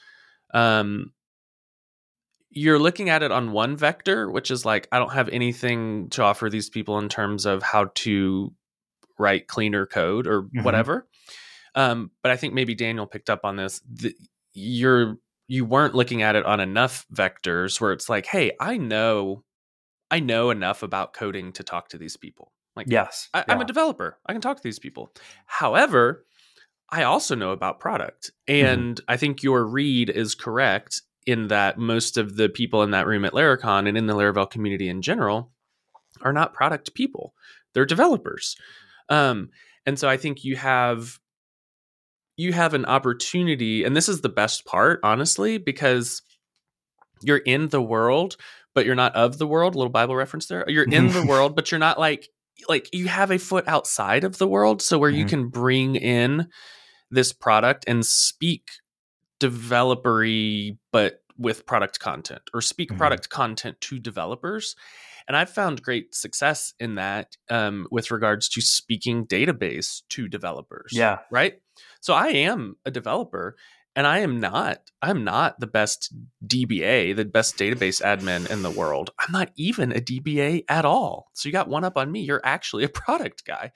[0.53, 1.11] um,
[2.49, 6.23] you're looking at it on one vector, which is like, I don't have anything to
[6.23, 8.53] offer these people in terms of how to
[9.19, 10.63] write cleaner code or Mhm.
[10.63, 11.07] whatever.
[11.75, 13.81] Um, but I think maybe Daniel picked up on this.
[13.91, 14.15] The,
[14.53, 15.17] you're
[15.49, 19.45] you weren't looking at it on enough vectors where it's like, hey, I know,
[20.11, 22.51] I know enough about coding to talk to these people.
[22.75, 23.29] Like, Yes.
[23.33, 24.17] I, I'm a developer.
[24.25, 25.13] I can talk to these people.
[25.45, 26.25] However,
[26.89, 28.31] I also know about product.
[28.49, 28.65] Mm-hmm.
[28.65, 33.05] And I think your read is correct in that most of the people in that
[33.05, 35.51] room at Laracon and in the Laravel community in general
[36.21, 37.33] are not product people.
[37.73, 38.55] They're developers.
[39.09, 39.49] Um,
[39.85, 41.19] and so I think you have
[42.37, 46.21] you have an opportunity, and this is the best part, honestly, because
[47.21, 48.37] you're in the world,
[48.75, 49.73] but you're not of the world.
[49.73, 50.63] A little Bible reference there.
[50.67, 52.29] You're in the world, but you're not like
[52.69, 55.29] like you have a foot outside of the world, so where you Mhm.
[55.29, 56.47] can bring in
[57.11, 58.69] this product and speak
[59.39, 62.97] developery, but with product content, or speak Mhm.
[62.97, 64.75] product content to developers.
[65.27, 70.91] And I've found great success in that um, with regards to speaking database to developers
[70.93, 71.19] Yeah.
[71.29, 71.61] right
[71.99, 73.55] so i am a developer
[73.95, 76.11] and i am not i'm not the best
[76.45, 81.29] dba the best database admin in the world i'm not even a dba at all
[81.33, 83.71] so you got one up on me you're actually a product guy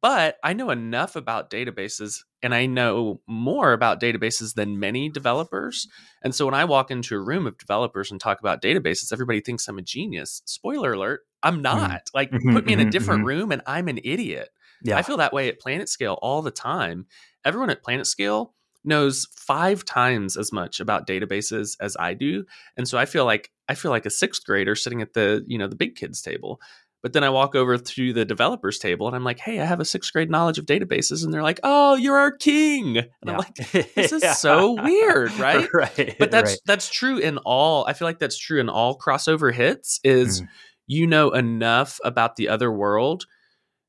[0.00, 5.88] but i know enough about databases and i know more about databases than many developers
[6.22, 9.40] and so when i walk into a room of developers and talk about databases everybody
[9.40, 12.90] thinks i'm a genius spoiler alert i'm not like Mhm, put me in a mhm,
[12.92, 13.26] different mhm.
[13.26, 14.50] room and i'm an idiot
[14.82, 14.98] Yeah.
[14.98, 17.06] I feel that way at PlanetScale all the time.
[17.44, 18.50] Everyone at PlanetScale
[18.84, 22.44] knows five times as much about databases as I do,
[22.76, 25.58] and so I feel like I feel like a sixth grader sitting at the you
[25.58, 26.60] know the big kids table.
[27.06, 29.78] But then I walk over to the developers table and I'm like, "Hey, I have
[29.78, 33.36] a sixth grade knowledge of databases," and they're like, "Oh, you're our king!" And I'm
[33.36, 33.54] like,
[33.94, 36.16] "This is so weird, right?" right.
[36.18, 36.58] But that's right.
[36.66, 37.86] that's true in all.
[37.86, 40.00] I feel like that's true in all crossover hits.
[40.02, 40.48] Is Mhm.
[40.88, 43.26] you know enough about the other world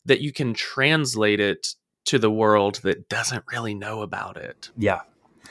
[0.05, 1.73] that you can translate it
[2.05, 4.69] to the world that doesn't really know about it.
[4.77, 4.99] yeah.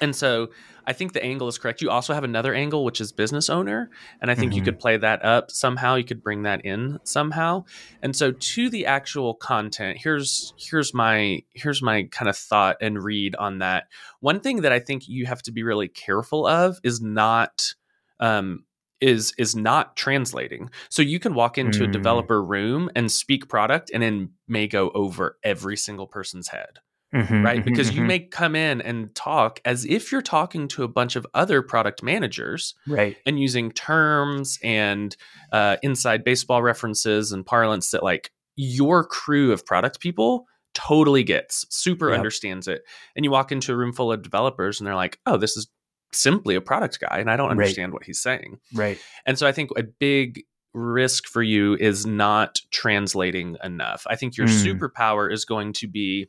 [0.01, 0.49] And so
[0.87, 1.83] I think the angle is correct.
[1.83, 3.91] You also have another angle, which is business owner.
[4.21, 4.65] And I think you Mhm.
[4.67, 5.97] could play that up somehow.
[5.97, 7.65] You could bring that in somehow.
[8.03, 13.03] And so to the actual content, here's here's my here's my kind of thought and
[13.03, 13.89] read on that.
[14.21, 17.75] One thing that I think you have to be really careful of is not
[18.21, 18.65] um
[19.01, 20.71] is is not translating.
[20.89, 21.93] So you can walk into a Mm.
[21.93, 26.79] developer room and speak product and then may go over every single person's head
[27.14, 27.61] Mhm, right?
[27.61, 28.07] mhm, Because you mhm.
[28.07, 32.03] may come in and talk as if you're talking to a bunch of other product
[32.03, 33.16] managers right.
[33.25, 35.16] and using terms and
[35.53, 41.64] uh, inside baseball references and parlance that like your crew of product people totally gets,
[41.71, 42.19] super Yep.
[42.19, 42.83] understands it.
[43.14, 45.69] And you walk into a room full of developers and they're like, oh, this is
[46.12, 47.53] simply a product guy and I don't Right.
[47.53, 48.59] understand what he's saying.
[48.75, 48.99] Right.
[49.27, 50.42] And so I think a big
[50.75, 54.07] risk for you is not translating enough.
[54.09, 54.79] I think your Mm.
[54.79, 56.29] superpower is going to be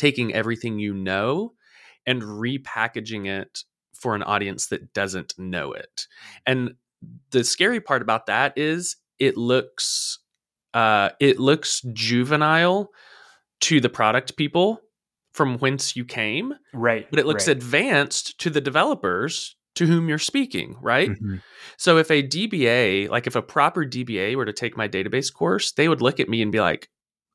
[0.00, 1.52] taking everything you know
[2.06, 3.60] and repackaging it
[3.94, 6.06] for an audience that doesn't know it.
[6.46, 6.74] And
[7.30, 10.18] the scary part about that is it looks
[10.74, 12.90] uh it looks juvenile
[13.60, 14.80] to the product people
[15.32, 17.06] from whence you came, Right.
[17.10, 17.56] but it looks right.
[17.56, 21.10] advanced to the developers to whom you're speaking, right?
[21.10, 21.42] Mhm.
[21.76, 25.72] So if a DBA, like if a proper DBA were to take my database course,
[25.72, 26.88] they would look at me and be like,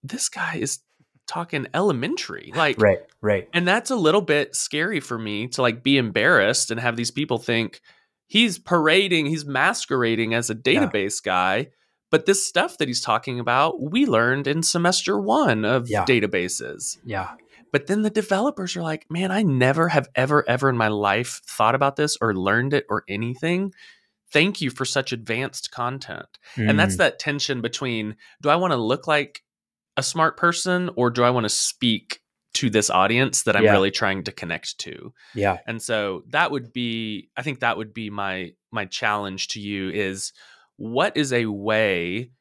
[0.03, 0.79] this guy is
[1.27, 2.51] talking elementary.
[2.55, 2.99] Like Right.
[3.21, 3.47] Right.
[3.53, 7.11] and that's a little bit scary for me to like be embarrassed and have these
[7.11, 7.81] people think
[8.27, 10.59] he's parading, he's masquerading as a Yeah.
[10.87, 11.69] database guy.
[12.11, 16.05] But this stuff that he's talking about, we learned in semester one of Yeah.
[16.05, 16.97] databases.
[17.03, 17.31] Yeah.
[17.71, 21.41] But then the developers are like, man, I never have ever, ever in my life
[21.45, 23.73] thought about this or learned it or anything.
[24.31, 26.27] Thank you for such advanced content.
[26.55, 26.99] And that's Mm.
[26.99, 29.43] that tension between do I want to look like
[29.97, 32.19] a smart person or do I want to speak
[32.55, 33.71] to this audience that I'm Yeah.
[33.73, 35.13] really trying to connect to?
[35.33, 35.57] Yeah.
[35.67, 39.89] And so that would be I think that would be my my challenge to you
[39.89, 40.31] is
[40.77, 42.31] what is a way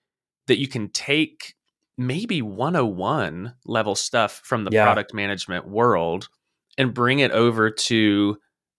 [0.47, 1.55] that you can take
[1.97, 4.85] maybe 101 level stuff from the Yeah.
[4.85, 6.29] product management world
[6.77, 8.37] and bring it over to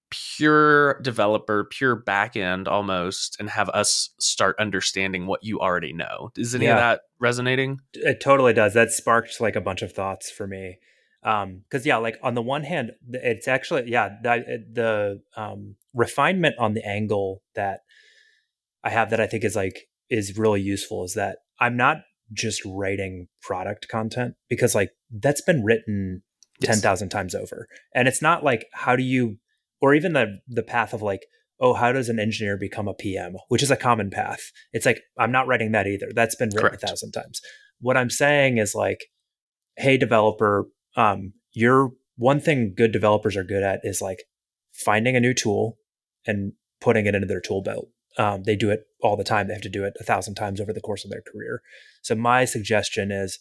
[0.09, 6.31] pure developer, pure backend almost, and have us start understanding what you already know.
[6.37, 6.73] Is any Yeah.
[6.73, 7.79] of that resonating?
[7.93, 8.73] It totally does.
[8.73, 10.77] That sparked like a bunch of thoughts for me.
[11.23, 15.75] Um, cause yeah, like on the one hand, it's actually, yeah, that, it- the, um,
[15.93, 17.79] refinement on the angle that
[18.83, 21.97] I have that I think is like, is really useful is that I'm not
[22.31, 26.21] just writing product content because like that's been written
[26.61, 26.75] Yes.
[26.81, 27.67] 10,000 times over.
[27.93, 29.37] And it's not like, how do you,
[29.81, 31.25] or even the, the path of like,
[31.59, 34.51] oh, how does an engineer become a PM, which is a common path.
[34.73, 36.09] It's like, I'm not writing that either.
[36.13, 36.83] That's been written Correct.
[36.83, 37.41] a thousand times.
[37.79, 39.05] What I'm saying is like,
[39.77, 44.23] hey, developer, um, you're one thing good developers are good at is like
[44.73, 45.77] finding a new tool
[46.25, 47.87] and putting it into their tool belt.
[48.17, 49.47] Um, they do it all the time.
[49.47, 51.61] They have to do it a thousand times over the course of their career.
[52.01, 53.39] So my suggestion is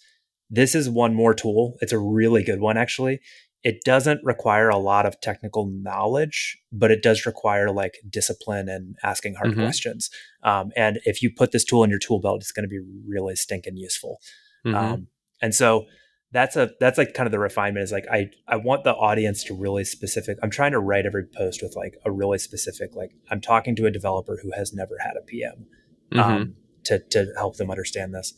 [0.51, 1.75] this is one more tool.
[1.81, 3.20] It's a really good one, actually.
[3.64, 8.96] It doesn't require a lot of technical knowledge, but it does require like discipline and
[9.03, 9.62] asking hard mm-hmm.
[9.62, 10.11] questions.
[10.42, 12.81] Um, and if you put this tool in your tool belt, it's going to be
[13.09, 14.20] really stinking useful.
[14.66, 14.77] Mm-hmm.
[14.77, 15.07] Um,
[15.40, 15.87] and so
[16.31, 19.44] that's a that's like kind of the refinement is like I I want the audience
[19.44, 20.37] to really specific.
[20.42, 23.87] I'm trying to write every post with like a really specific like I'm talking to
[23.87, 25.66] a developer who has never had a PM
[26.12, 26.50] um, mm-hmm.
[26.85, 28.35] to to help them understand this.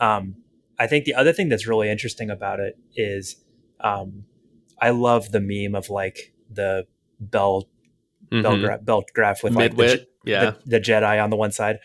[0.00, 0.36] Um,
[0.78, 3.36] I think the other thing that's really interesting about it is
[3.80, 4.24] um,
[4.80, 6.86] I love the meme of like the
[7.18, 7.64] bell
[8.30, 8.42] mm-hmm.
[8.42, 10.44] bell, gra- bell graph with like the, yeah.
[10.44, 11.78] the, the Jedi on the one side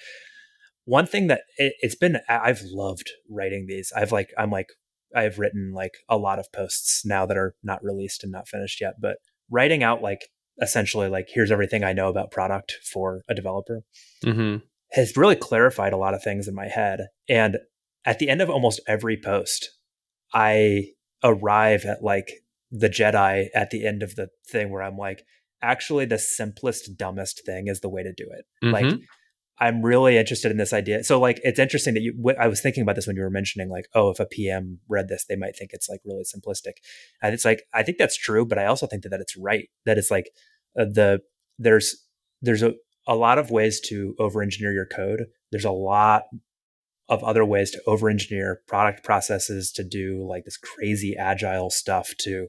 [0.86, 4.66] one thing that it, has been i've loved writing these i've like i'm like
[5.16, 8.82] I've written like a lot of posts now that are not released and not finished
[8.82, 9.18] yet, but
[9.50, 10.30] writing out like
[10.62, 13.84] essentially like here's everything I know about product for a developer
[14.24, 14.58] mm-hmm.
[14.92, 17.08] has really clarified a lot of things in my head.
[17.28, 17.58] And
[18.06, 19.70] at the end of almost every post,
[20.34, 20.92] I
[21.24, 22.41] arrive at like
[22.72, 25.24] the Jedi at the end of the thing where I'm like,
[25.62, 28.46] actually, the simplest, dumbest thing is the way to do it.
[28.64, 28.74] Mm-hmm.
[28.74, 29.00] Like
[29.62, 31.04] I'm really interested in this idea.
[31.04, 33.70] So like it's interesting that you I was thinking about this when you were mentioning
[33.70, 36.74] like oh if a PM read this they might think it's like really simplistic.
[37.22, 39.70] And it's like I think that's true but I also think that, that it's right
[39.86, 40.32] that it's like
[40.80, 41.22] uh, the
[41.60, 41.96] there's
[42.42, 42.74] there's a
[43.08, 45.26] a lot of ways to over engineer your code.
[45.52, 46.24] There's a lot
[47.12, 52.14] of other ways to over engineer product processes to do like this crazy agile stuff
[52.18, 52.48] to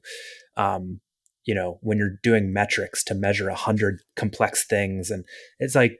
[0.55, 1.01] um
[1.45, 5.11] you know when you're doing metrics to measure a hundred complex things.
[5.11, 5.25] And
[5.59, 5.99] it's like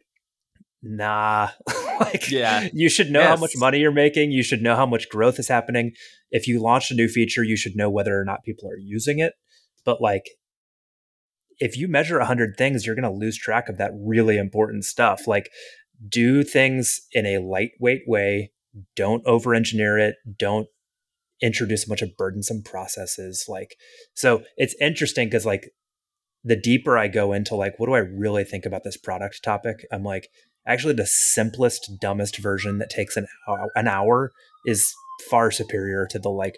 [0.82, 1.49] nah
[1.99, 2.67] like yeah.
[2.73, 3.30] you should know yes.
[3.30, 4.32] how much money you're making.
[4.32, 5.91] You should know how much growth is happening.
[6.32, 9.19] If you launch a new feature you should know whether or not people are using
[9.19, 9.34] it.
[9.84, 10.30] But like
[11.60, 14.86] if you measure a 100 things you're going to lose track of that really important
[14.86, 15.28] stuff.
[15.28, 15.49] Like
[16.08, 18.52] do things in a lightweight way
[18.95, 20.67] don't over engineer it don't
[21.41, 23.75] introduce a bunch of burdensome processes like
[24.13, 25.71] so it's interesting because like
[26.43, 29.86] the deeper i go into like what do i really think about this product topic
[29.91, 30.29] i'm like
[30.65, 33.27] actually the simplest dumbest version that takes an
[33.75, 34.31] an hour
[34.65, 34.93] is
[35.29, 36.55] far superior to the like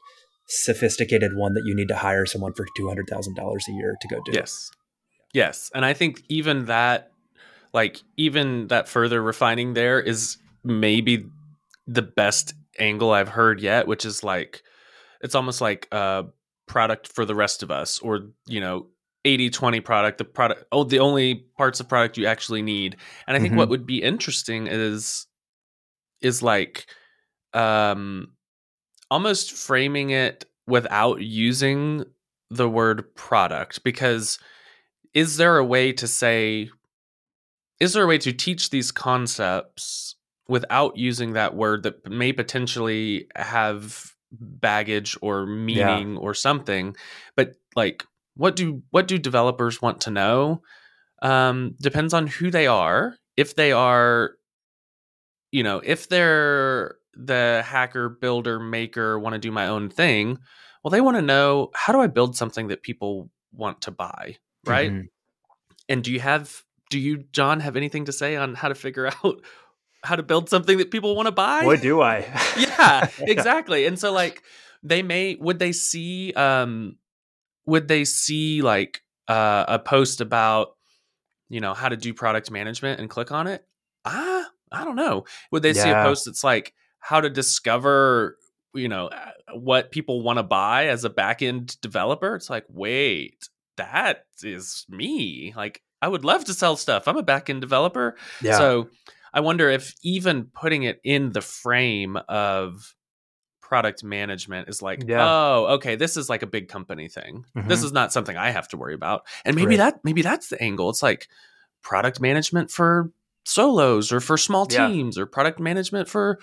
[0.47, 4.32] sophisticated one that you need to hire someone for $200,000 a year to go do.
[4.34, 4.69] Yes.
[5.34, 7.12] Yes, and I think even that
[7.73, 11.25] like even that further refining there is maybe
[11.88, 14.63] the best angle I've heard yet, which is like
[15.21, 16.26] it's almost like a
[16.67, 18.88] product for the rest of us or you know
[19.24, 23.36] 80 20 product the product oh the only parts of product you actually need and
[23.36, 23.60] i think mm-hmm.
[23.60, 25.28] what would be interesting is
[26.21, 26.88] is like
[27.54, 28.30] um
[29.12, 32.04] almost framing it without using
[32.50, 34.39] the word product because
[35.13, 36.69] is there a way to say
[37.80, 40.14] is there a way to teach these concepts
[40.47, 46.19] without using that word that may potentially have baggage or meaning yeah.
[46.19, 46.95] or something
[47.36, 48.03] but like
[48.36, 50.62] what do what do developers want to know
[51.21, 54.36] um, depends on who they are if they are
[55.51, 60.38] you know if they're the hacker builder maker want to do my own thing
[60.84, 64.36] well they want to know how do i build something that people want to buy
[64.65, 65.05] right mm-hmm.
[65.88, 69.08] and do you have do you john have anything to say on how to figure
[69.23, 69.41] out
[70.06, 71.65] how to build something that people want to buy?
[71.65, 72.26] What do i.
[72.58, 74.41] Yeah exactly and so like
[74.84, 76.98] they may would they see um
[77.65, 80.76] would they see like uh, a post about
[81.50, 83.65] you know how to do product management and click on it?
[84.06, 85.26] Ah i don't know.
[85.52, 85.84] Would they yeah.
[85.84, 88.38] see a post that's like how to discover
[88.74, 92.36] you know uh, what people want to buy as a backend developer?
[92.36, 95.53] It's like wait that is me.
[95.56, 97.08] Like i would love to sell stuff.
[97.08, 98.16] I'm a backend developer.
[98.41, 98.58] Yeah.
[98.58, 98.89] so
[99.36, 102.95] i wonder if even putting it in the frame of
[103.67, 105.25] product management is like, yeah.
[105.27, 107.45] oh, okay, this is like a big company thing.
[107.57, 107.67] Mm-hmm.
[107.67, 109.25] This is not something I have to worry about.
[109.43, 109.77] And maybe right.
[109.77, 110.89] that maybe that's the angle.
[110.91, 111.27] It's like
[111.81, 113.11] product management for
[113.43, 115.23] solos or for small teams yeah.
[115.23, 116.39] or product management for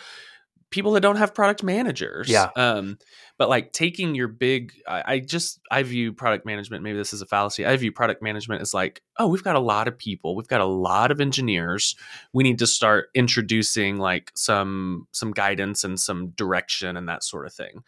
[0.73, 2.29] people that don't have product managers.
[2.29, 2.49] Yeah.
[2.57, 2.99] Um,
[3.39, 6.83] but like taking your big, I, I, just I view product management.
[6.83, 7.64] Maybe this is a fallacy.
[7.64, 10.61] I view product management as like, oh, we've got a lot of people, we've got
[10.61, 11.95] a lot of engineers.
[12.33, 17.47] We need to start introducing like some some guidance and some direction and that sort
[17.47, 17.83] of thing.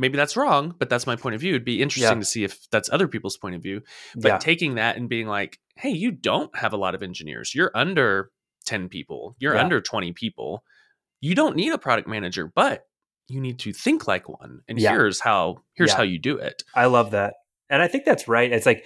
[0.00, 1.50] maybe that's wrong, but that's my point of view.
[1.54, 2.20] It'd be interesting Yeah.
[2.20, 3.82] to see if that's other people's point of view.
[4.14, 7.52] But yeah, taking that and being like, hey, you don't have a lot of engineers.
[7.52, 8.30] You're under
[8.64, 9.62] 10 people, you're Yeah.
[9.64, 10.62] under 20 people.
[11.20, 12.84] You don't need a product manager, but
[13.28, 14.60] you need to think like one.
[14.68, 14.90] And Yeah.
[14.90, 15.96] here's how here's Yeah.
[15.96, 16.62] how you do it.
[16.74, 17.34] I love that,
[17.68, 18.50] and I think that's right.
[18.52, 18.84] It's like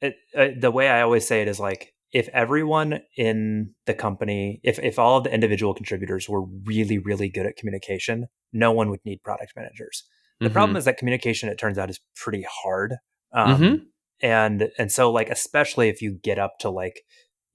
[0.00, 4.60] it, uh, the way I always say it is like if everyone in the company,
[4.62, 8.90] if if all of the individual contributors were really really good at communication, no one
[8.90, 10.04] would need product managers.
[10.40, 10.52] The Mhm.
[10.52, 12.96] problem is that communication, it turns out, is pretty hard.
[13.32, 13.86] Um, Mhm.
[14.22, 17.02] And and so like especially if you get up to like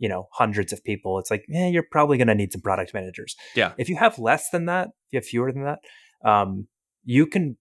[0.01, 2.93] you know hundreds of people, it's like yeah, you're probably going to need some product
[2.93, 3.35] managers.
[3.55, 3.73] Yeah.
[3.77, 5.79] If you have less than that, if you have fewer than that,
[6.27, 6.67] um,
[7.05, 7.55] you can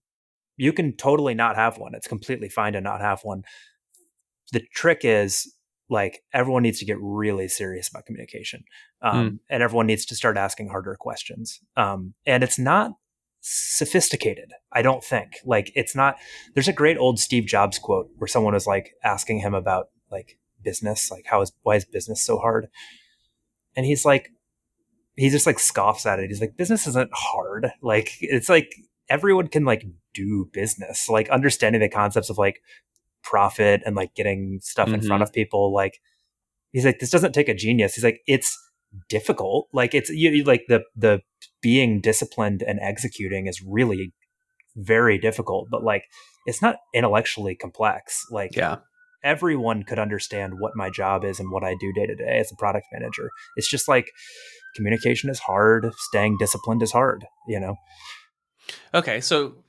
[0.57, 1.93] you can totally not have one.
[1.93, 3.43] It's completely fine to not have one.
[4.51, 5.55] The trick is
[5.87, 8.63] like everyone needs to get really serious about communication,
[9.03, 11.59] um, and everyone needs to start asking harder questions.
[11.77, 12.93] Um, and it's not
[13.41, 14.49] sophisticated.
[14.71, 16.15] I don't think like it's not.
[16.55, 20.39] There's a great old Steve Jobs quote where someone was like asking him about like
[20.63, 22.67] business, like how is why is business so hard,
[23.75, 24.29] and he's like,
[25.15, 26.27] he just like scoffs at it.
[26.29, 27.71] He's like, business isn't hard.
[27.81, 28.73] Like it's like
[29.09, 31.07] everyone can like do business.
[31.09, 32.61] Like understanding the concepts of like
[33.23, 35.07] profit and like getting stuff in Mhm.
[35.07, 35.73] front of people.
[35.73, 35.99] Like
[36.71, 37.93] he's like, this doesn't take a genius.
[37.95, 38.57] He's like, it's
[39.09, 39.67] difficult.
[39.73, 41.21] Like it's you, you- like the the
[41.61, 44.13] being disciplined and executing is really
[44.75, 45.67] very difficult.
[45.69, 46.05] But like
[46.45, 48.25] it's not intellectually complex.
[48.31, 48.77] Like Yeah.
[49.23, 52.51] Everyone could understand what my job is and what I do day to day as
[52.51, 53.29] a product manager.
[53.55, 54.11] It's just like
[54.75, 57.75] communication is hard, staying disciplined is hard, you know?
[58.93, 59.63] Okay, so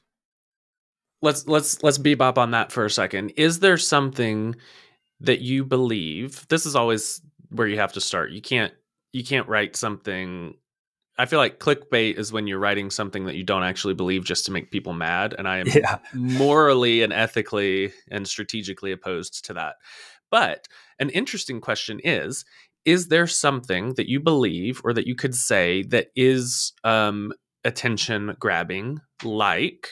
[1.23, 3.33] let's let's let's bebop on that for a second.
[3.37, 4.55] Is there something
[5.21, 6.47] that you believe?
[6.49, 8.33] This is always where you have to start.
[8.33, 8.73] You can't
[9.13, 10.55] you can't write something.
[11.19, 14.47] I feel like clickbait is when you're writing something that you don't actually believe just
[14.47, 15.99] to make people mad, and I am Yeah.
[16.15, 19.77] morally and ethically and strategically opposed to that.
[20.31, 20.67] But
[20.99, 22.45] an interesting question is
[22.85, 27.33] is there something that you believe or that you could say that is um,
[27.65, 29.89] attention grabbing, like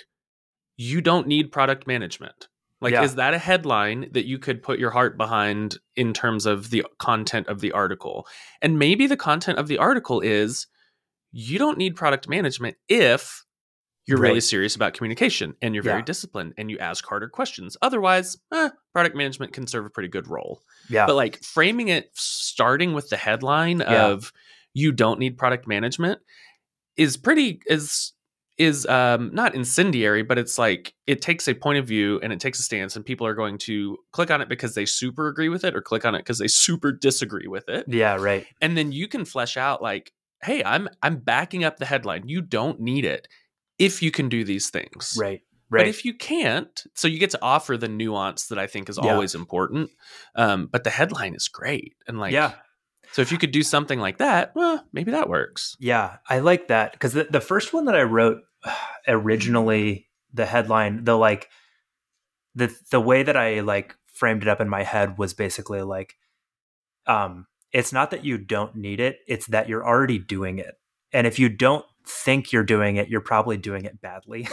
[0.77, 2.49] you don't need product management?
[2.81, 3.03] Like, Yeah.
[3.05, 6.85] is that a headline that you could put your heart behind in terms of the
[6.99, 8.27] content of the article?
[8.63, 10.67] And maybe the content of the article is
[11.33, 13.45] you don't need product management if
[14.07, 17.77] you're really serious about communication and you're very disciplined and you ask harder questions.
[17.81, 20.63] Otherwise, eh, product management can serve a pretty good role.
[20.89, 21.07] Yeah.
[21.07, 24.07] But like framing it starting with the headline Yeah.
[24.07, 24.33] of
[24.75, 26.21] you don't need product management
[26.97, 28.13] is pretty is
[28.59, 32.41] is um not incendiary but it's like it takes a point of view and it
[32.41, 35.49] takes a stance and people are going to click on it because they super agree
[35.49, 38.47] with it or click on it because they super disagree with it yeah, right.
[38.61, 40.13] and then you can flesh out like
[40.43, 43.29] hey i'm i'm backing up the headline you don't need it
[43.79, 45.41] if you can do these things Right.
[45.73, 45.81] Right.
[45.83, 48.99] but if you can't so you get to offer the nuance that i think is
[49.03, 49.13] Yeah.
[49.13, 49.91] always important
[50.35, 52.55] um, but the headline is great and like yeah.
[53.13, 56.17] so if you could do something like that well maybe that works Yeah.
[56.29, 58.39] I like that because the, the first one that I wrote
[59.09, 61.49] originally, the headline, the like,
[62.55, 66.15] the the way that I like framed it up in my head was basically like,
[67.07, 70.75] um, it's not that you don't need it; it's that you're already doing it,
[71.13, 74.45] and if you don't think you're doing it, you're probably doing it badly.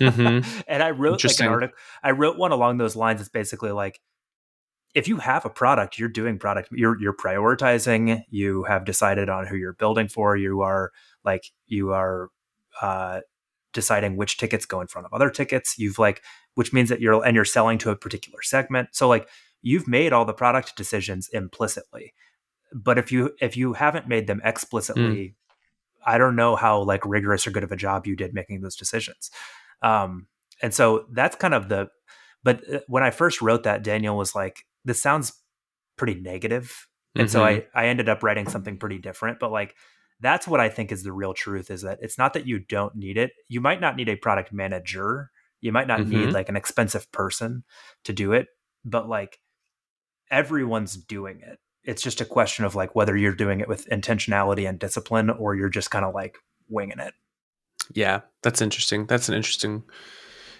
[0.00, 0.44] Mhm.
[0.68, 1.76] and I wrote like an article.
[2.02, 3.20] I wrote one along those lines.
[3.20, 4.00] It's basically like
[4.94, 6.68] if you have a product, you're doing product.
[6.72, 8.22] You're you're prioritizing.
[8.28, 10.36] You have decided on who you're building for.
[10.36, 10.90] You are
[11.24, 12.30] like you are
[12.82, 13.20] uh,
[13.72, 15.76] deciding which tickets go in front of other tickets.
[15.78, 16.22] You've like
[16.54, 18.88] which means that you're and you're selling to a particular segment.
[18.92, 19.28] So like
[19.62, 22.14] you've made all the product decisions implicitly.
[22.72, 25.34] But if you if you haven't made them explicitly,
[26.06, 28.76] I don't know how like rigorous or good of a job you did making those
[28.76, 29.30] decisions.
[29.82, 30.26] Um,
[30.62, 31.88] and so that's kind of the.
[32.42, 35.32] But uh, when I first wrote that, Daniel was like, "This sounds
[35.96, 39.38] pretty negative," and so I I ended up writing something pretty different.
[39.40, 39.74] But like
[40.20, 42.94] that's what I think is the real truth is that it's not that you don't
[42.94, 43.32] need it.
[43.48, 45.30] You might not need a product manager.
[45.62, 46.32] You might not need Mhm.
[46.32, 47.64] like an expensive person
[48.04, 48.48] to do it,
[48.84, 49.40] but like
[50.30, 51.58] everyone's doing it.
[51.84, 55.54] It's just a question of like whether you're doing it with intentionality and discipline or
[55.54, 56.36] you're just kind of like
[56.68, 57.14] winging it.
[57.92, 59.06] Yeah, that's interesting.
[59.06, 59.82] That's an interesting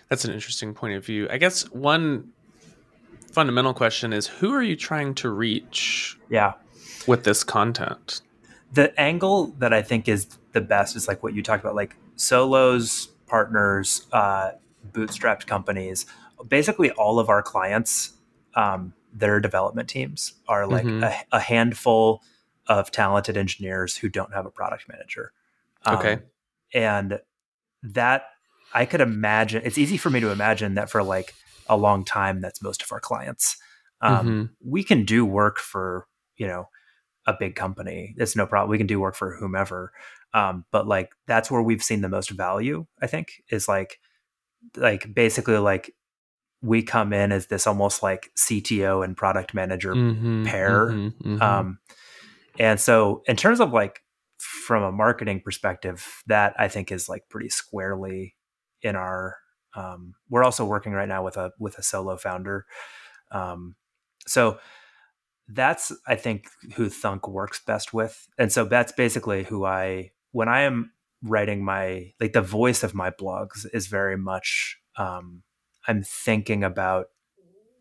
[0.08, 1.28] that's an interesting point of view.
[1.30, 2.32] I guess one
[3.32, 6.54] fundamental question is who are you trying to reach Yeah.
[7.06, 8.22] with this content?
[8.72, 11.96] The angle that I think is the best is like what you talked about, like
[12.16, 14.52] solos, partners, uh,
[14.92, 16.06] bootstrapped companies.
[16.48, 18.14] Basically, all of our clients,
[18.56, 21.02] um, their development teams are like Mhm.
[21.02, 22.22] a, a handful
[22.66, 25.32] of talented engineers who don't have a product manager.
[25.84, 26.18] Um, Okay.
[26.72, 27.20] and
[27.82, 28.24] that
[28.72, 31.34] I could imagine it's easy for me to imagine that for like
[31.66, 33.56] a long time, that's most of our clients.
[34.00, 34.44] Um, Mm-hmm.
[34.64, 36.06] We can do work for,
[36.36, 36.68] you know,
[37.26, 38.14] a big company.
[38.16, 38.70] It's no problem.
[38.70, 39.92] We can do work for whomever.
[40.32, 43.98] Um, but like that's where we've seen the most value, I think, is like
[44.76, 45.94] like basically like
[46.62, 50.88] we come in as this almost like CTO and product manager Mhm, pair.
[50.88, 51.42] mhm, mhm.
[51.42, 51.78] um,
[52.58, 54.02] and so, in terms of like
[54.38, 58.36] from a marketing perspective, that I think is like pretty squarely
[58.82, 59.36] in our.
[59.74, 62.66] Um, we're also working right now with a with a solo founder,
[63.30, 63.76] um,
[64.26, 64.58] so
[65.48, 70.48] that's I think who Thunk works best with, and so that's basically who I when
[70.48, 70.92] I am
[71.22, 75.42] writing my like the voice of my blogs is very much um,
[75.90, 77.06] I'm thinking about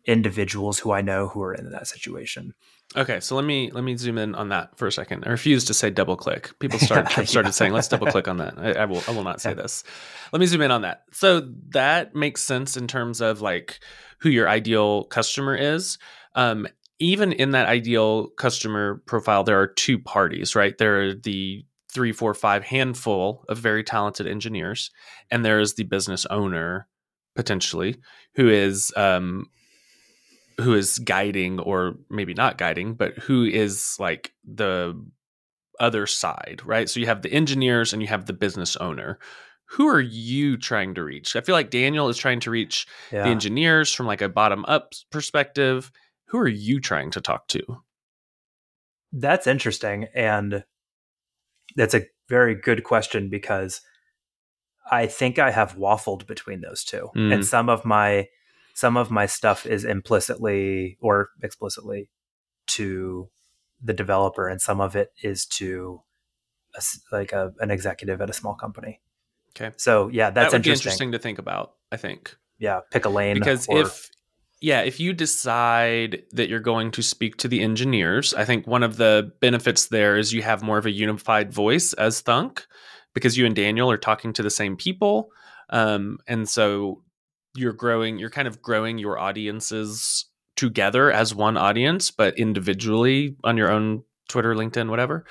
[0.04, 2.54] individuals who I know who are in that situation.
[2.96, 5.24] Okay, so let me let me zoom in on that for a second.
[5.24, 6.58] I refuse to say double click.
[6.58, 8.54] People start have started saying let's double click on that.
[8.58, 9.84] I, I will I will not say this.
[10.32, 11.04] Let me zoom in on that.
[11.12, 13.78] So that makes sense in terms of like
[14.18, 15.98] who your ideal customer is.
[16.34, 16.66] Um,
[16.98, 20.76] even in that ideal customer profile, there are two parties, right?
[20.76, 24.90] There are the three, four, five handful of very talented engineers,
[25.30, 26.88] and there is the business owner
[27.34, 27.96] potentially
[28.34, 29.46] who is um,
[30.60, 34.94] who is guiding or maybe not guiding, but who is like the
[35.78, 36.88] other side, right?
[36.88, 39.18] So you have the engineers and you have the business owner.
[39.70, 41.36] Who are you trying to reach?
[41.36, 43.22] I feel like Daniel is trying to reach Yeah.
[43.22, 45.90] the engineers from like a bottom up perspective.
[46.26, 47.62] Who are you trying to talk to?
[49.12, 50.06] That's interesting.
[50.14, 50.64] And
[51.76, 53.80] that's a very good question because
[54.90, 57.10] I think I have waffled between those two.
[57.16, 57.34] Mm.
[57.34, 58.28] And some of my
[58.74, 62.08] some of my stuff is implicitly or explicitly
[62.68, 63.28] to
[63.82, 66.02] the developer and some of it is to
[66.76, 66.82] a
[67.12, 69.00] like a, an executive at a small company.
[69.56, 69.74] Okay.
[69.76, 70.88] So yeah, that's that would be interesting.
[70.88, 72.36] interesting to think about, I think.
[72.58, 74.10] Yeah, pick a lane because or- if
[74.60, 78.82] yeah if you decide that you're going to speak to the engineers i think one
[78.82, 82.66] of the benefits there is you have more of a unified voice as thunk
[83.14, 85.30] because you and daniel are talking to the same people
[85.70, 87.02] um, and so
[87.56, 93.56] you're growing you're kind of growing your audiences together as one audience but individually on
[93.56, 95.24] your own twitter linkedin whatever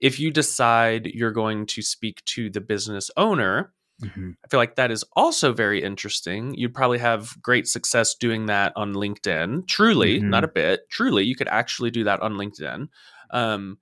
[0.00, 3.72] if you decide you're going to speak to the business owner
[4.02, 4.36] Mhm.
[4.44, 6.52] I feel like that is also very interesting.
[6.54, 9.66] You'd probably have great success doing that on LinkedIn.
[9.68, 10.24] Truly, Mhm.
[10.24, 10.80] not a bit.
[10.90, 12.88] Truly, you could actually do that on LinkedIn.
[13.30, 13.78] Um,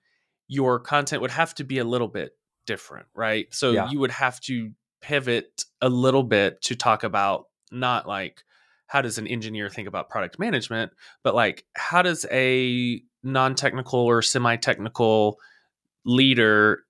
[0.47, 2.37] your content would have to be a little bit
[2.67, 3.47] different, right?
[3.53, 3.91] So Yeah.
[3.91, 8.43] you would have to pivot a little bit to talk about not like
[8.87, 10.93] how does an engineer think about product management,
[11.23, 15.39] but like how does a non-technical or semi-technical
[16.05, 16.85] leader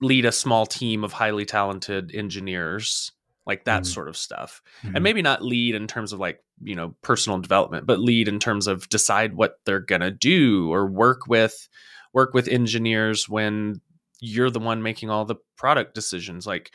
[0.00, 3.12] lead a small team of highly talented engineers
[3.46, 3.86] like that Mhm.
[3.86, 4.96] sort of stuff Mhm.
[4.96, 8.38] and maybe not lead in terms of like you know personal development but lead in
[8.38, 11.68] terms of decide what they're gonna do or work with
[12.12, 13.80] work with engineers when
[14.20, 16.72] you're the one making all the product decisions like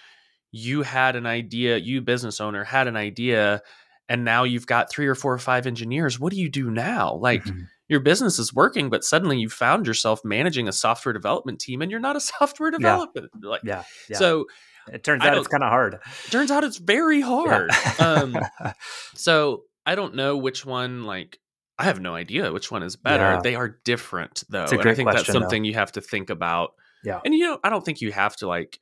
[0.52, 3.62] you had an idea you business owner had an idea
[4.10, 7.14] and now you've got three or four or five engineers what do you do now
[7.16, 7.68] like Mhm.
[7.88, 11.90] your business is working but suddenly you found yourself managing a software development team and
[11.90, 14.18] you're not a software developer like yeah, yeah.
[14.18, 14.46] so
[14.92, 16.00] it turns I out it's kind of hard.
[16.32, 17.70] turns out it's very hard
[18.00, 18.06] Yeah.
[18.22, 18.38] um
[19.16, 21.40] so i don't know which one like
[21.80, 23.40] i have no idea which one is better Yeah.
[23.44, 25.40] they are different though and i think that's question, though.
[25.42, 26.72] something you have to think about
[27.04, 27.20] Yeah.
[27.26, 28.80] and you know i don't think you have to like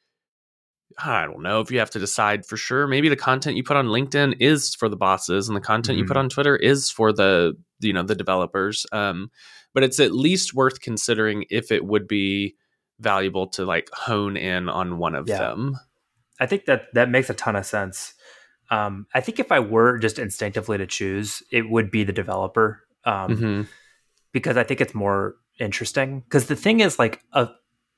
[0.97, 3.78] i don't know if you have to decide for sure maybe the content you put
[3.78, 6.20] on linkedin is for the bosses and the content you put Mhm.
[6.22, 9.30] on twitter is for the you know the developers um
[9.74, 12.55] but it's at least worth considering if it would be
[12.99, 15.38] valuable to like hone in on one of Yeah.
[15.39, 15.78] them
[16.41, 18.13] I think that that makes a ton of sense.
[18.72, 22.82] Um, I think if I were just instinctively to choose, it would be the developer
[23.03, 23.67] um, Mhm.
[24.32, 26.22] because I think it's more interesting.
[26.22, 27.49] Because the thing is, like, a,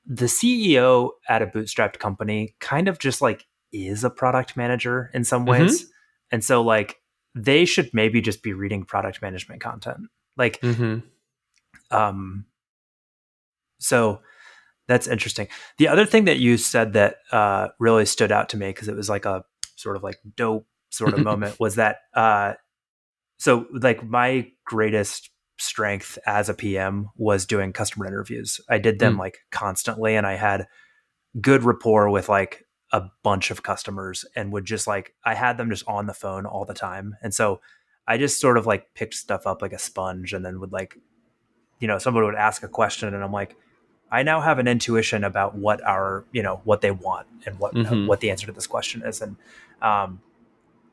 [0.06, 5.24] the CEO at a bootstrapped company kind of just like is a product manager in
[5.24, 5.86] some ways,
[6.30, 6.96] and so like
[7.34, 10.08] they should maybe just be reading product management content.
[10.36, 11.02] Like, Mhm.
[11.90, 12.46] um,
[13.78, 14.20] so
[14.88, 15.48] that's interesting.
[15.78, 18.96] The other thing that you said that uh, really stood out to me because it
[18.96, 19.44] was like a
[19.76, 22.54] sort of like dope sort of moment was that uh,
[23.38, 28.60] so like my greatest strength as a PM was doing customer interviews.
[28.68, 29.20] I did them Mm.
[29.20, 30.66] like constantly, and I had
[31.40, 35.70] good rapport with like a bunch of customers, and would just like I had them
[35.70, 37.60] just on the phone all the time, and so
[38.06, 40.98] I just sort of like picked stuff up like a sponge, and then would like
[41.78, 43.56] you know, someone would ask a question and I'm like,
[44.08, 47.74] I now have an intuition about what our, you know, what they want and what
[47.74, 48.06] Mhm.
[48.06, 49.20] what the answer to this question is.
[49.20, 49.34] And
[49.80, 50.20] um,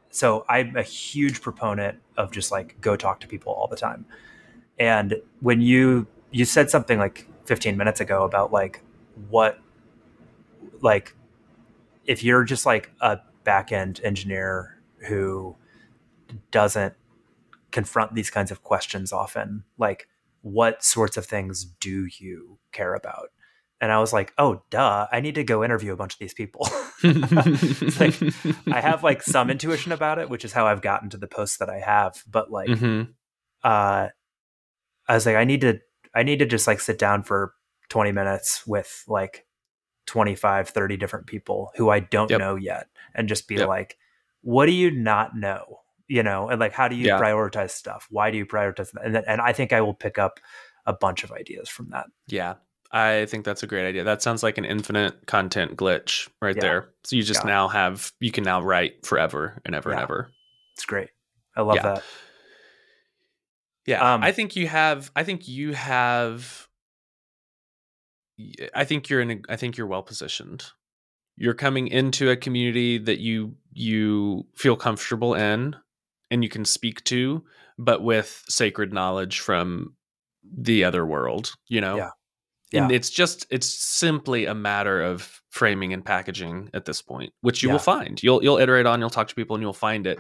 [0.09, 4.07] so I'm a huge proponent of just like go talk to people all the time.
[4.79, 8.81] And when you you said something like 15 minutes ago about like
[9.29, 9.59] what
[10.81, 11.15] like
[12.05, 15.55] if you're just like a back end engineer who
[16.51, 16.93] doesn't
[17.71, 20.07] confront these kinds of questions often, like
[20.41, 23.29] what sorts of things do you care about?
[23.81, 26.33] And I was like, oh, duh, I need to go interview a bunch of these
[26.33, 26.67] people.
[27.03, 28.15] It's like,
[28.67, 31.57] I have like some intuition about it, which is how I've gotten to the posts
[31.57, 32.21] that I have.
[32.29, 33.13] But like, Mhm.
[33.63, 34.09] uh,
[35.09, 35.79] I was like, I need to,
[36.15, 37.53] I need to just like sit down for
[37.89, 39.45] 20 minutes with like
[40.05, 42.39] 25, 30 different people who I don't Yep.
[42.39, 43.67] know yet and just be Yep.
[43.67, 43.97] like,
[44.41, 45.81] what do you not know?
[46.07, 47.19] You know, and like, how do you Yeah.
[47.19, 48.07] prioritize stuff?
[48.09, 49.03] Why do you prioritize that?
[49.05, 50.39] And, then, and I think I will pick up
[50.85, 52.07] a bunch of ideas from that.
[52.27, 52.55] Yeah.
[52.91, 54.03] I think that's a great idea.
[54.03, 56.61] That sounds like an infinite content glitch right Yeah.
[56.61, 56.89] there.
[57.03, 57.51] So you just Yeah.
[57.51, 60.31] now have you can now write forever and ever and ever.
[60.73, 61.09] It's great.
[61.55, 62.03] I love that.
[63.89, 64.13] Yeah.
[64.13, 66.67] Um, I think you have I think you have
[68.75, 70.65] I think you're in a, I think you're well positioned.
[71.37, 75.75] You're coming into a community that you you feel comfortable in
[76.29, 77.43] and you can speak to
[77.79, 79.95] but with sacred knowledge from
[80.43, 81.95] the other world, you know.
[81.97, 82.83] Yeah.
[82.83, 87.63] And it's just it's simply a matter of framing and packaging at this point, which
[87.63, 87.73] you Yeah.
[87.73, 88.21] will find.
[88.21, 90.19] You'll you'll iterate on, you'll talk to people and you'll find it.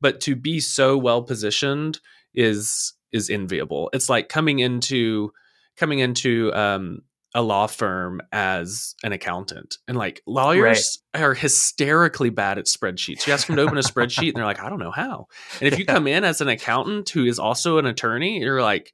[0.00, 2.00] But to be so well positioned
[2.34, 3.90] is is enviable.
[3.92, 5.32] It's like coming into
[5.76, 7.02] coming into um
[7.34, 9.78] a law firm as an accountant.
[9.88, 13.26] And like lawyers are hysterically bad at spreadsheets.
[13.26, 15.28] You ask them to open a spreadsheet and they're like, I don't know how.
[15.58, 18.92] And if you come in as an accountant who is also an attorney, you're like,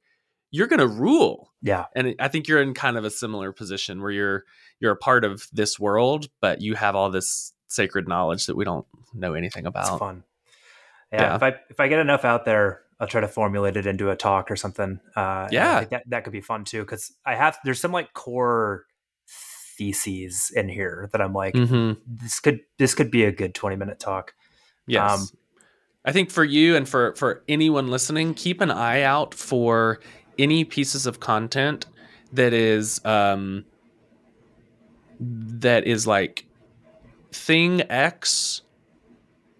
[0.51, 1.85] you're gonna rule Yeah.
[1.95, 4.45] and I think you're in kind of a similar position where you're
[4.79, 8.63] you're a part of this world, but you have all this sacred knowledge that we
[8.63, 9.99] don't know anything It's about.
[9.99, 10.23] fun.
[11.11, 11.35] Yeah, Yeah.
[11.35, 14.15] If I if I get enough out there, I'll try to formulate it into a
[14.15, 14.99] talk or something.
[15.15, 15.79] Uh, Yeah.
[15.79, 18.85] think that that could be fun too because I have there's some like core
[19.77, 23.75] theses in here that I'm like hmm this could this could be a good 20
[23.75, 24.33] minute talk.
[24.87, 25.21] Yes.
[25.21, 25.29] Um,
[26.05, 29.99] I think for you and for for anyone listening, keep an eye out for
[30.37, 31.85] any pieces of content
[32.33, 33.65] that is um
[35.19, 36.45] that is like
[37.31, 38.61] thing X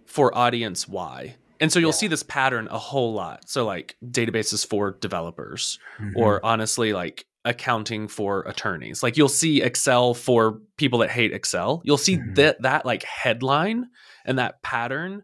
[0.06, 1.36] for audience Y.
[1.60, 1.96] And so you'll Yeah.
[1.96, 3.50] see this pattern a whole lot.
[3.50, 6.18] So like databases for developers Mm-hmm.
[6.18, 9.02] or honestly like accounting for attorneys.
[9.04, 11.82] Like you'll see Excel for people that hate Excel.
[11.86, 12.36] You'll see Mhm.
[12.36, 13.88] that that like headline
[14.26, 15.24] and that pattern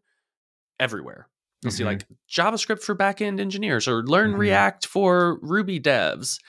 [0.79, 1.27] everywhere.
[1.61, 1.88] You'll see Mhm.
[1.88, 4.38] like JavaScript for backend engineers or learn Mhm.
[4.39, 6.39] React for Ruby devs.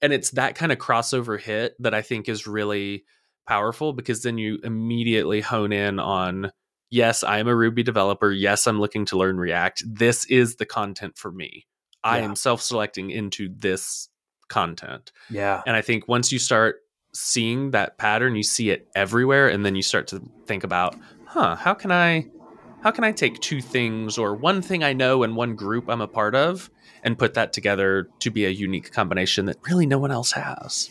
[0.00, 3.04] And it's that kind of crossover hit that I think is really
[3.46, 6.52] powerful because then you immediately hone in on
[6.92, 8.30] yes, I am a Ruby developer.
[8.30, 9.82] Yes, I'm looking to learn React.
[9.86, 11.66] This is the content for me.
[12.04, 14.08] I am self-selecting into this
[14.48, 15.12] content.
[15.30, 16.80] yeah, And I think once you start
[17.14, 21.56] seeing that pattern, you see it everywhere and then you start to think about, huh,
[21.56, 22.26] how can I
[22.82, 26.00] how can I take two things or one thing I know and one group I'm
[26.00, 26.68] a part of
[27.04, 30.90] and put that together to be a unique combination that really no one else has?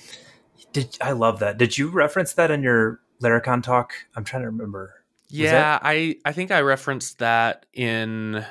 [0.73, 1.57] did I love that?
[1.57, 3.93] Did you reference that in your Laracon talk?
[4.15, 5.00] I'm trying to remember.
[5.31, 8.45] Yeah, I I think I referenced that in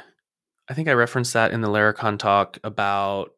[0.68, 3.30] I think I referenced that in the Laracon talk about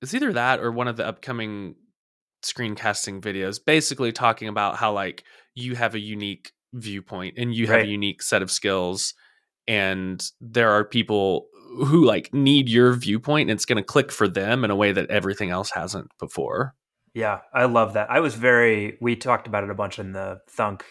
[0.00, 1.74] it's either that or one of the upcoming
[2.42, 5.24] screencasting videos basically talking about how like
[5.54, 7.86] you have a unique viewpoint and you have Right.
[7.86, 9.14] a unique set of skills
[9.66, 11.48] and there are people
[11.84, 14.92] who like need your viewpoint and it's going to click for them in a way
[14.92, 16.74] that everything else hasn't before.
[17.14, 18.10] Yeah, I love that.
[18.10, 18.96] I was very.
[19.00, 20.84] We talked about it a bunch in the Thunk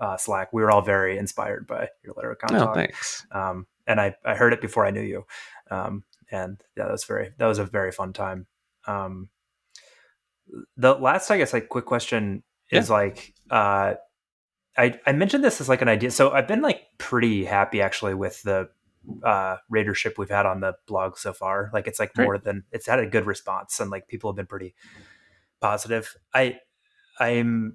[0.00, 0.52] uh, Slack.
[0.52, 2.74] We were all very inspired by your Laracon Oh, talk.
[2.74, 3.26] thanks.
[3.32, 5.26] um, and I, I heard it before I knew you,
[5.70, 8.46] um, and yeah, that was very that was a very fun time.
[8.86, 9.28] Um,
[10.76, 13.94] the last, I guess, like quick question is like, uh,
[14.76, 16.10] I I mentioned this as like an idea.
[16.10, 18.68] So I've been like pretty happy actually with the
[19.24, 21.70] uh, readership we've had on the blog so far.
[21.72, 22.24] Like it's like Great.
[22.24, 24.74] more than it's had a good response, and like people have been pretty
[25.60, 26.14] positive.
[26.32, 26.58] I
[27.18, 27.74] I'm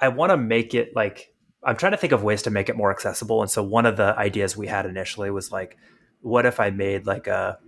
[0.00, 1.32] I want to make it like
[1.64, 3.42] I'm trying to think of ways to make it more accessible.
[3.42, 5.76] And so one of the ideas we had initially was like,
[6.22, 7.58] what if I made like a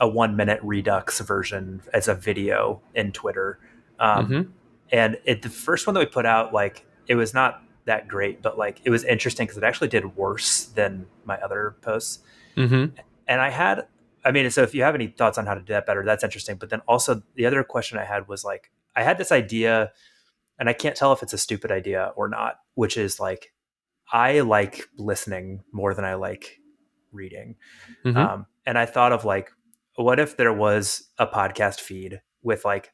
[0.00, 3.58] a one minute Redux version as a video in Twitter?
[3.98, 4.48] Um, Mhm.
[4.92, 8.42] And it, the first one that we put out, like it was not that great,
[8.42, 12.20] but like it was interesting because it actually did worse than my other posts.
[12.56, 12.92] Mhm.
[13.28, 13.86] And I had,
[14.24, 16.24] I mean, so if you have any thoughts on how to do that better, that's
[16.24, 16.56] interesting.
[16.56, 19.92] But then also the other question I had was like, I had this idea,
[20.64, 23.52] and I can't tell if it's a stupid idea or not, which is like
[24.10, 26.58] I like listening more than I like
[27.12, 27.56] reading.
[28.02, 28.16] Mhm.
[28.16, 29.50] Um, and I thought of like,
[29.96, 32.92] what if there was a podcast feed with like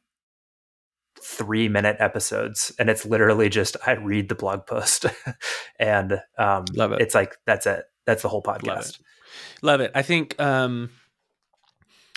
[1.23, 5.05] three minute episodes and it's literally just I read the blog post
[5.79, 7.01] and um, Love it.
[7.01, 7.85] it's like that's it.
[8.05, 8.65] That's the whole podcast.
[8.65, 8.97] Love it.
[9.61, 9.91] Love it.
[9.95, 10.89] I think um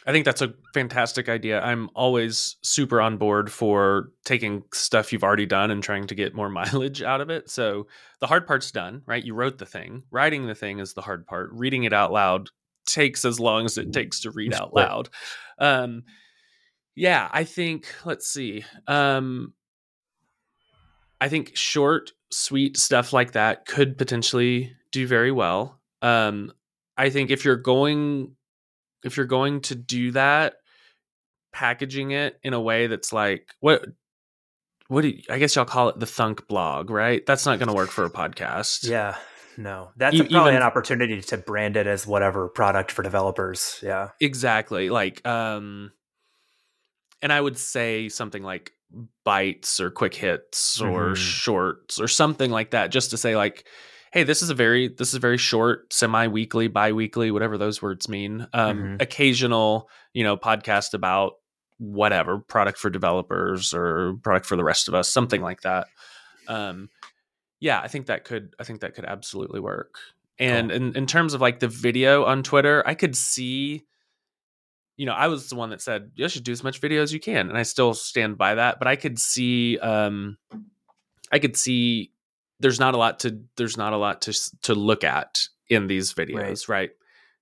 [0.07, 1.63] I think that's a fantastic idea.
[1.63, 6.35] I'm always super on board for taking stuff you've already done and trying to get
[6.35, 7.49] more mileage out of it.
[7.49, 7.87] So
[8.21, 9.25] the hard part's done, right?
[9.25, 10.03] You wrote the thing.
[10.11, 11.51] Writing the thing is the hard part.
[11.53, 12.51] Reading it out loud
[12.87, 15.09] takes as long as it takes to read out loud.
[15.59, 16.05] Um
[16.95, 18.65] yeah, I think let's see.
[18.87, 19.55] Um
[21.21, 25.81] I think short, sweet stuff like that could potentially do very well.
[26.03, 26.53] Um,
[26.99, 28.37] I think if you're going,
[29.05, 30.55] if you're going to do that,
[31.53, 33.85] packaging it in a way that's like what,
[34.89, 37.25] what do you, I guess y'all call it the thunk blog, right?
[37.25, 38.89] That's not going to work for a podcast.
[38.89, 39.17] Yeah.
[39.57, 43.03] No, that's E- a- probably even- an opportunity to brand it as whatever product for
[43.03, 43.79] developers.
[43.83, 44.11] Yeah.
[44.21, 44.91] exactly.
[44.91, 45.93] Like, um,
[47.23, 48.73] and I would say something like
[49.25, 51.17] bites or quick hits or Mhm.
[51.17, 53.65] shorts or something like that, just to say like,
[54.15, 58.47] hey, this is a very this is very short, semi-weekly, bi-weekly, whatever those words mean.
[58.53, 59.03] Um, Mhm.
[59.03, 61.33] occasional, you know, podcast about
[61.79, 65.89] whatever product for developers or product for the rest of us, something like that.
[66.47, 66.91] Um,
[67.59, 69.97] yeah, I think that could I think that could absolutely work.
[70.39, 73.85] And in, in terms of like the video on Twitter, I could see
[74.97, 77.13] you know, I was the one that said you should do as much video as
[77.13, 78.79] you can, and I still stand by that.
[78.79, 80.39] But I could see, um,
[81.33, 82.13] I could see
[82.65, 86.15] there's not a lot to there's not a lot to to look at in these
[86.15, 86.91] videos, right?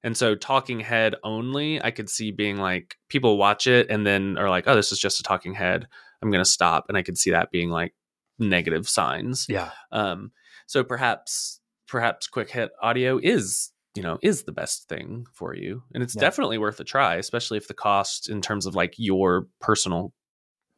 [0.02, 4.36] And so talking head only, I could see being like people watch it and then
[4.36, 5.86] are like, oh, this is just a talking head.
[6.20, 7.94] I'm gonna stop, and I could see that being like
[8.40, 9.46] negative signs.
[9.48, 9.70] Yeah.
[9.92, 10.32] Um,
[10.66, 15.82] so perhaps perhaps quick hit audio is you know is the best thing for you,
[15.94, 16.22] and it's Yeah.
[16.22, 20.12] definitely worth a try, especially if the cost in terms of like your personal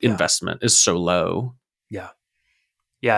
[0.00, 0.10] Yeah.
[0.10, 1.54] investment is so low.
[1.88, 2.10] Yeah.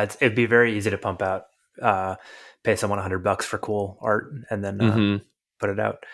[0.02, 1.44] It's, it'd be very easy to pump out,
[1.80, 2.16] uh,
[2.64, 5.22] pay someone a hundred bucks for cool art and then, uh, Mhm.
[5.60, 6.04] put it out.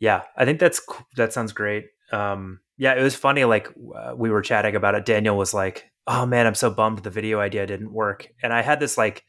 [0.00, 0.80] Yeah, I think that's
[1.16, 1.86] that sounds great.
[2.12, 3.44] Um, yeah, it was funny.
[3.44, 5.04] Like uh, we were chatting about it.
[5.04, 8.62] Daniel was like, "Oh man, I'm so bummed the video idea didn't work," and I
[8.62, 9.24] had this like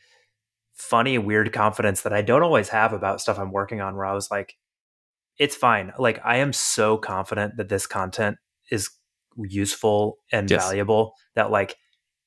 [0.76, 3.96] funny, weird confidence that I don't always have about stuff I'm working on.
[3.96, 4.58] Where I was like,
[5.40, 8.38] "It's fine." Like I am so confident that this content
[8.72, 8.90] is
[9.38, 10.62] useful and Yes.
[10.64, 11.78] valuable that like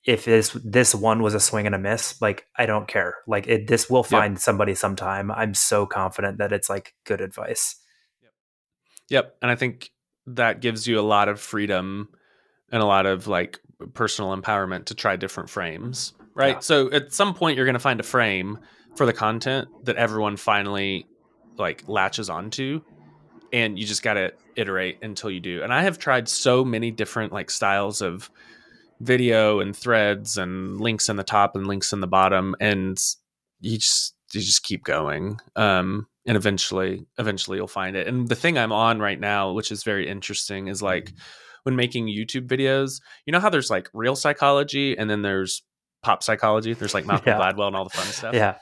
[0.04, 3.16] if this this one was a swing and a miss, like I don't care.
[3.26, 5.30] Like it, this will find somebody sometime.
[5.30, 7.76] I'm so confident that it's like good advice.
[9.08, 9.36] Yep.
[9.42, 9.90] And I think
[10.26, 12.08] that gives you a lot of freedom
[12.70, 13.60] and a lot of like
[13.94, 16.14] personal empowerment to try different frames.
[16.34, 16.56] Right.
[16.56, 16.60] Yeah.
[16.60, 18.58] So at some point you're going to find a frame
[18.96, 21.06] for the content that everyone finally
[21.58, 22.80] like latches onto
[23.52, 25.62] and you just got to iterate until you do.
[25.62, 28.30] And I have tried so many different like styles of
[29.02, 32.98] video and threads and links in the top and links in the bottom and
[33.60, 38.34] you just you just keep going um and eventually eventually you'll find it and the
[38.36, 41.12] thing i'm on right now which is very interesting is like
[41.64, 45.62] when making youtube videos you know how there's like real psychology and then there's
[46.02, 47.38] pop psychology there's like malcolm Yeah.
[47.40, 48.56] gladwell and all the fun stuff Yeah.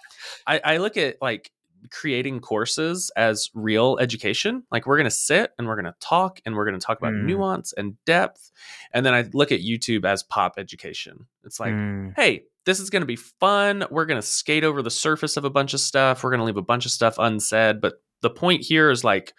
[0.47, 1.51] I, I look at like
[1.91, 4.63] creating courses as real education.
[4.71, 7.25] Like we're gonna sit and we're gonna talk and we're gonna talk about Mm.
[7.25, 8.51] nuance and depth.
[8.93, 11.27] And then I look at YouTube as pop education.
[11.45, 13.85] It's like, Mm, hey, this is gonna be fun.
[13.91, 16.23] We're gonna skate over the surface of a bunch of stuff.
[16.23, 17.81] We're gonna leave a bunch of stuff unsaid.
[17.81, 19.33] But the point here is like,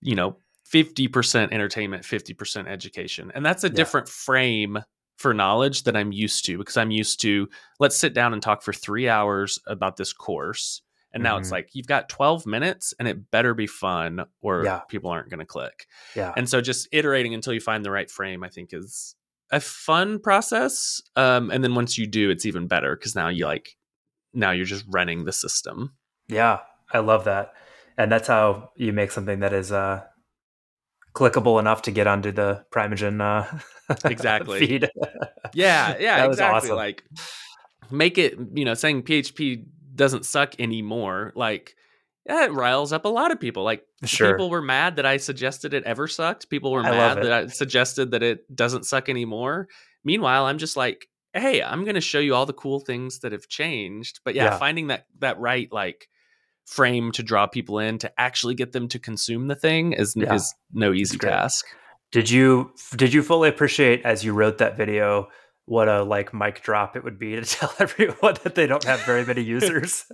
[0.00, 0.36] you know,
[0.72, 3.30] 50% entertainment, 50% education.
[3.34, 3.74] And that's a Yeah.
[3.74, 4.78] different frame
[5.18, 7.48] for knowledge that I'm used to because I'm used to
[7.78, 10.80] let's sit down and talk for three hours about this course.
[11.12, 11.52] And now it's Mhm.
[11.52, 14.80] like you've got 12 minutes and it better be fun or Yeah.
[14.88, 15.86] people aren't going to click.
[16.14, 16.32] yeah.
[16.36, 19.16] And so just iterating until you find the right frame, I think is
[19.50, 21.02] a fun process.
[21.16, 23.76] Um, and then once you do, it's even better because now you like,
[24.32, 25.94] now you're just running the system.
[26.28, 26.60] Yeah.
[26.92, 27.54] I love that.
[27.98, 30.04] And that's how you make something that is uh
[31.14, 33.58] clickable enough to get onto the Primeagen uh
[34.04, 34.60] Exactly.
[34.60, 34.88] feed.
[35.54, 36.70] Yeah, yeah, exactly.
[36.70, 36.76] awesome.
[36.76, 37.02] Like
[37.90, 39.64] make it, you know, saying PHP
[39.94, 41.32] doesn't suck anymore.
[41.34, 41.74] Like
[42.26, 43.62] that riles up a lot of people.
[43.64, 44.32] Like Sure.
[44.32, 46.48] people were mad that I suggested it ever sucked.
[46.50, 49.68] People were I mad that I suggested that it doesn't suck anymore.
[50.04, 53.32] Meanwhile, I'm just like, hey, I'm going to show you all the cool things that
[53.32, 54.20] have changed.
[54.24, 54.58] But yeah, Yeah.
[54.58, 56.08] finding that that right like
[56.66, 60.34] frame to draw people in to actually get them to consume the thing is Yeah.
[60.34, 61.66] is no easy task.
[62.12, 65.28] Did you did you fully appreciate as you wrote that video
[65.70, 69.00] what a like mic drop it would be to tell everyone that they don't have
[69.06, 70.04] very many users?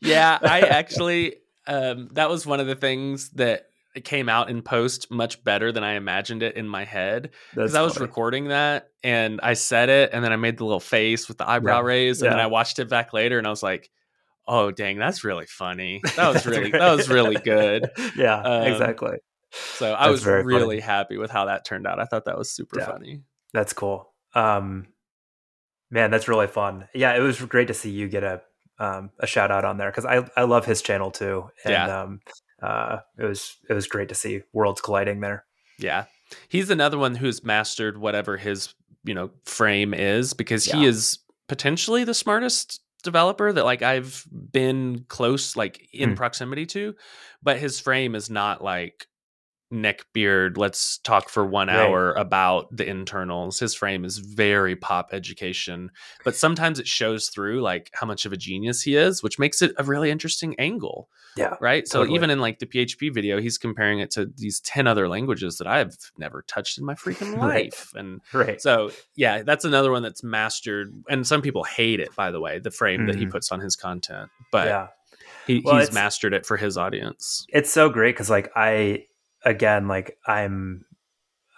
[0.00, 1.34] yeah, I actually
[1.66, 3.66] um, that was one of the things that
[4.04, 7.82] came out in post much better than I imagined it in my head because I
[7.82, 8.06] was funny.
[8.06, 11.48] recording that and I said it and then I made the little face with the
[11.48, 11.86] eyebrow yeah.
[11.86, 12.36] raise and yeah.
[12.36, 13.90] then I watched it back later and I was like,
[14.46, 16.02] oh dang, that's really funny.
[16.16, 17.90] That was really that was really good.
[18.16, 19.18] yeah, um, exactly.
[19.50, 20.80] So I that's was really funny.
[20.80, 21.98] happy with how that turned out.
[21.98, 23.22] I thought that was super yeah, funny.
[23.52, 24.13] That's cool.
[24.34, 24.88] Um,
[25.90, 26.88] man, that's really fun.
[26.94, 28.42] Yeah, it was great to see you get a
[28.78, 32.02] um, a shout out on there because I I love his channel too, and yeah.
[32.02, 32.20] um,
[32.62, 35.44] uh, it was it was great to see worlds colliding there.
[35.78, 36.04] Yeah,
[36.48, 38.74] he's another one who's mastered whatever his
[39.04, 40.76] you know frame is because yeah.
[40.76, 41.18] he is
[41.48, 46.16] potentially the smartest developer that like I've been close like in mm.
[46.16, 46.94] proximity to,
[47.42, 49.06] but his frame is not like
[49.74, 51.76] neck beard let's talk for one right.
[51.76, 55.90] hour about the internals his frame is very pop education
[56.24, 59.60] but sometimes it shows through like how much of a genius he is which makes
[59.60, 62.08] it a really interesting angle yeah right totally.
[62.08, 65.58] so even in like the php video he's comparing it to these 10 other languages
[65.58, 68.00] that i've never touched in my freaking life right.
[68.00, 72.30] and right so yeah that's another one that's mastered and some people hate it by
[72.30, 73.06] the way the frame mm-hmm.
[73.08, 73.32] that he mm-hmm.
[73.32, 74.86] puts on his content but yeah
[75.46, 79.04] he, well, he's mastered it for his audience it's so great because like i
[79.44, 80.84] again, like I'm,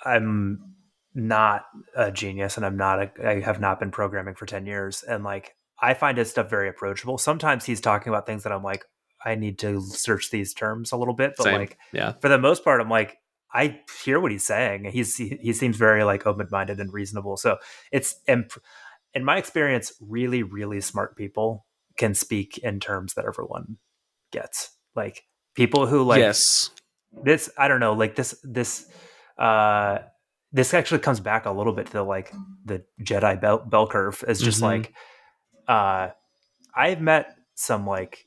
[0.04, 0.74] I'm
[1.14, 1.64] not
[1.96, 3.28] a genius, and I'm not a.
[3.28, 6.68] I have not been programming for ten years, and like I find his stuff very
[6.68, 7.18] approachable.
[7.18, 8.84] Sometimes he's talking about things that I'm like,
[9.24, 11.54] I need to search these terms a little bit, but Same.
[11.54, 13.18] like, yeah, for the most part, I'm like,
[13.52, 14.84] I hear what he's saying.
[14.84, 17.36] He's he, he seems very like open minded and reasonable.
[17.36, 17.58] So
[17.90, 18.48] it's in,
[19.14, 21.66] in my experience, really really smart people
[21.96, 23.78] can speak in terms that everyone
[24.32, 24.70] gets.
[24.94, 25.24] Like
[25.54, 26.70] people who like yes
[27.22, 28.86] this I don't know, like this this
[29.38, 29.98] uh
[30.52, 32.32] this actually comes back a little bit to the like
[32.64, 34.82] the Jedi bell, bell curve is just mm-hmm.
[34.82, 34.94] like
[35.68, 36.10] uh
[36.74, 38.26] I've met some like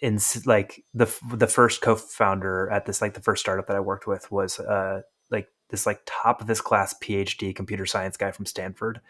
[0.00, 4.06] in like the the first co-founder at this like the first startup that I worked
[4.06, 8.46] with was uh like this like top of this class PhD computer science guy from
[8.46, 9.00] Stanford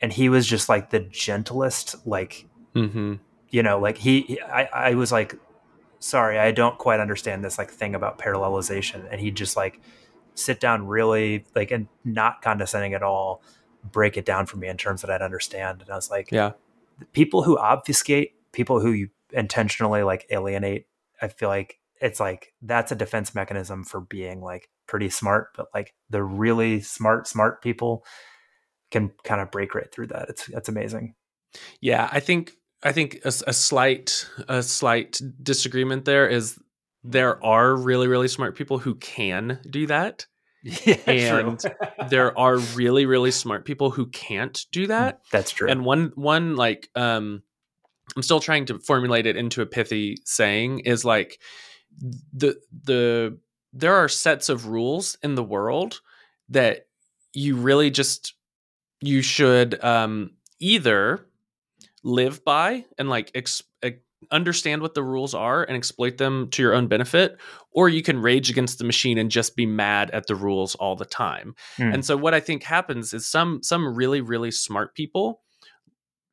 [0.00, 3.14] and he was just like the gentlest like mm-hmm.
[3.50, 5.34] you know like he I I was like
[6.04, 9.08] sorry, I don't quite understand this like thing about parallelization.
[9.10, 9.80] And he'd just like
[10.34, 13.42] sit down really like and not condescending at all,
[13.90, 15.80] break it down for me in terms that I'd understand.
[15.80, 16.52] And I was like, yeah,
[17.14, 20.88] people who obfuscate, people who you intentionally like alienate,
[21.22, 25.68] I feel like it's like that's a defense mechanism for being like pretty smart, but
[25.72, 28.04] like the really smart, smart people
[28.90, 30.28] can kind of break right through that.
[30.28, 31.14] It's that's amazing.
[31.80, 32.52] Yeah, I think
[32.84, 36.58] I think a, a, slight a slight disagreement there is
[37.02, 40.26] there are really really smart people who can do that.
[40.86, 41.62] Yeah, and
[42.08, 45.20] there are really really smart people who can't do that.
[45.30, 45.68] That's true.
[45.68, 47.42] And one one like um
[48.16, 51.38] I'm still trying to formulate it into a pithy saying is like
[52.32, 53.38] the the
[53.74, 56.00] there are sets of rules in the world
[56.48, 56.86] that
[57.34, 58.34] you really just
[59.02, 60.30] you should um
[60.60, 61.26] either
[62.04, 63.62] live by and like ex-
[64.30, 67.38] understand what the rules are and exploit them to your own benefit
[67.70, 70.96] or you can rage against the machine and just be mad at the rules all
[70.96, 71.54] the time.
[71.78, 71.94] Mm.
[71.94, 75.40] and so what i think happens is some some really really smart people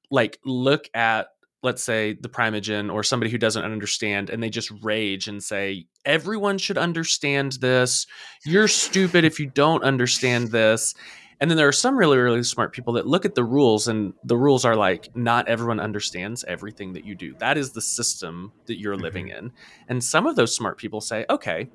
[0.09, 1.27] like look at
[1.63, 5.85] let's say the Primeagen or somebody who doesn't understand and they just rage and say
[6.05, 8.07] everyone should understand this.
[8.43, 10.95] You're stupid if you don't understand this
[11.41, 14.13] and then there are some really, really smart people that look at the rules, and
[14.23, 17.33] the rules are like, not everyone understands everything that you do.
[17.39, 19.03] That is the system that you're mm-hmm.
[19.03, 19.51] living in.
[19.89, 21.67] And some of those smart people say, okay,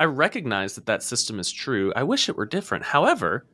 [0.00, 1.92] I recognize that that system is true.
[1.94, 2.84] I wish it were different.
[2.84, 3.46] However,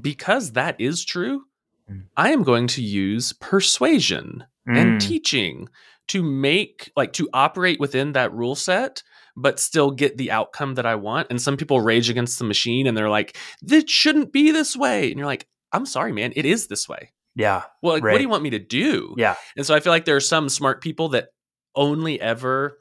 [0.00, 1.44] because that is true,
[1.90, 2.02] mm.
[2.16, 4.76] I am going to use persuasion mm.
[4.76, 5.68] and teaching
[6.08, 9.02] to make, like, to operate within that rule set
[9.38, 11.28] but still get the outcome that I want.
[11.30, 15.10] And some people rage against the machine and they're like, this shouldn't be this way.
[15.10, 17.12] And you're like, I'm sorry, man, it is this way.
[17.36, 17.62] Yeah.
[17.82, 18.12] Well, like, right.
[18.12, 19.14] what do you want me to do?
[19.16, 19.36] Yeah.
[19.56, 21.28] And so I feel like there are some smart people that
[21.76, 22.78] only ever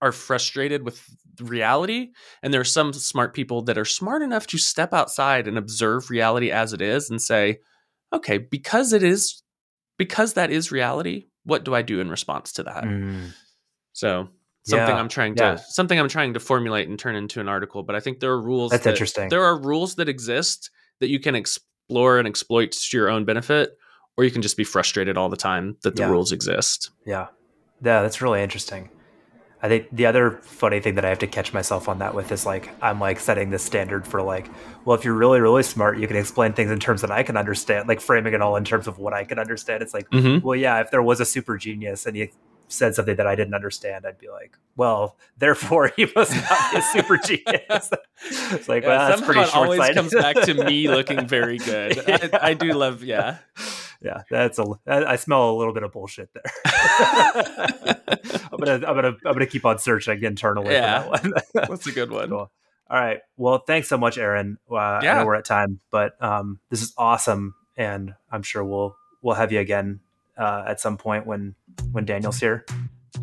[0.00, 1.04] are frustrated with
[1.40, 2.10] reality.
[2.44, 6.10] And there are some smart people that are smart enough to step outside and observe
[6.10, 7.58] reality as it is and say,
[8.12, 9.42] okay, because it is,
[9.98, 12.84] because that is reality, what do I do in response to that?
[12.84, 13.32] Mm.
[13.92, 14.28] So
[14.64, 15.56] something yeah, I'm trying to yeah.
[15.56, 17.82] something I'm trying to formulate and turn into an article.
[17.82, 18.70] But I think there are rules.
[18.70, 19.28] That's that, interesting.
[19.28, 20.70] There are rules that exist
[21.00, 23.76] that you can explore and exploit to your own benefit,
[24.16, 26.10] or you can just be frustrated all the time that the yeah.
[26.10, 26.90] rules exist.
[27.04, 27.28] Yeah,
[27.82, 28.90] yeah, that's really interesting.
[29.62, 32.32] I think the other funny thing that I have to catch myself on that with
[32.32, 34.48] is like I'm like setting the standard for like,
[34.84, 37.36] well, if you're really really smart, you can explain things in terms that I can
[37.36, 39.82] understand, like framing it all in terms of what I can understand.
[39.82, 40.44] It's like, mm-hmm.
[40.44, 42.30] well, yeah, if there was a super genius and he
[42.66, 46.78] said something that I didn't understand, I'd be like, well, therefore he must not be
[46.78, 47.90] a super genius.
[48.50, 52.02] it's like, yeah, well, that's pretty short always comes back to me looking very good.
[52.08, 53.38] I, I do love, yeah
[54.02, 54.66] yeah, that's a.
[54.86, 56.42] I smell a little bit of bullshit there.
[58.52, 60.72] I'm gonna, I'm gonna, I'm gonna keep on searching internally.
[60.72, 61.32] Yeah, that one.
[61.54, 62.28] that's a good one.
[62.28, 62.50] Cool.
[62.90, 63.20] All right.
[63.36, 64.58] Well, thanks so much, Aaron.
[64.70, 65.14] Uh, yeah.
[65.14, 69.36] I know we're at time, but um, this is awesome, and I'm sure we'll we'll
[69.36, 70.00] have you again
[70.36, 71.54] uh, at some point when
[71.92, 72.66] when Daniel's here.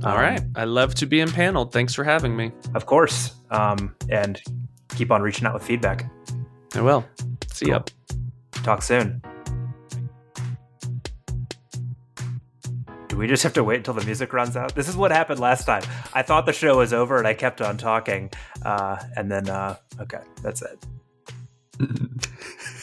[0.04, 0.42] All um, right.
[0.56, 1.74] I love to be impaneled.
[1.74, 2.52] Thanks for having me.
[2.74, 3.34] Of course.
[3.52, 4.42] Um, and
[4.96, 6.10] keep on reaching out with feedback.
[6.76, 7.06] I will.
[7.52, 7.74] See cool.
[7.74, 7.82] ya.
[8.64, 9.22] Talk soon.
[13.20, 14.74] We just have to wait until the music runs out?
[14.74, 15.84] This is what happened last time.
[16.14, 18.32] I thought the show was over and I kept on talking.
[18.64, 20.86] Uh, and then, uh, okay, that's it.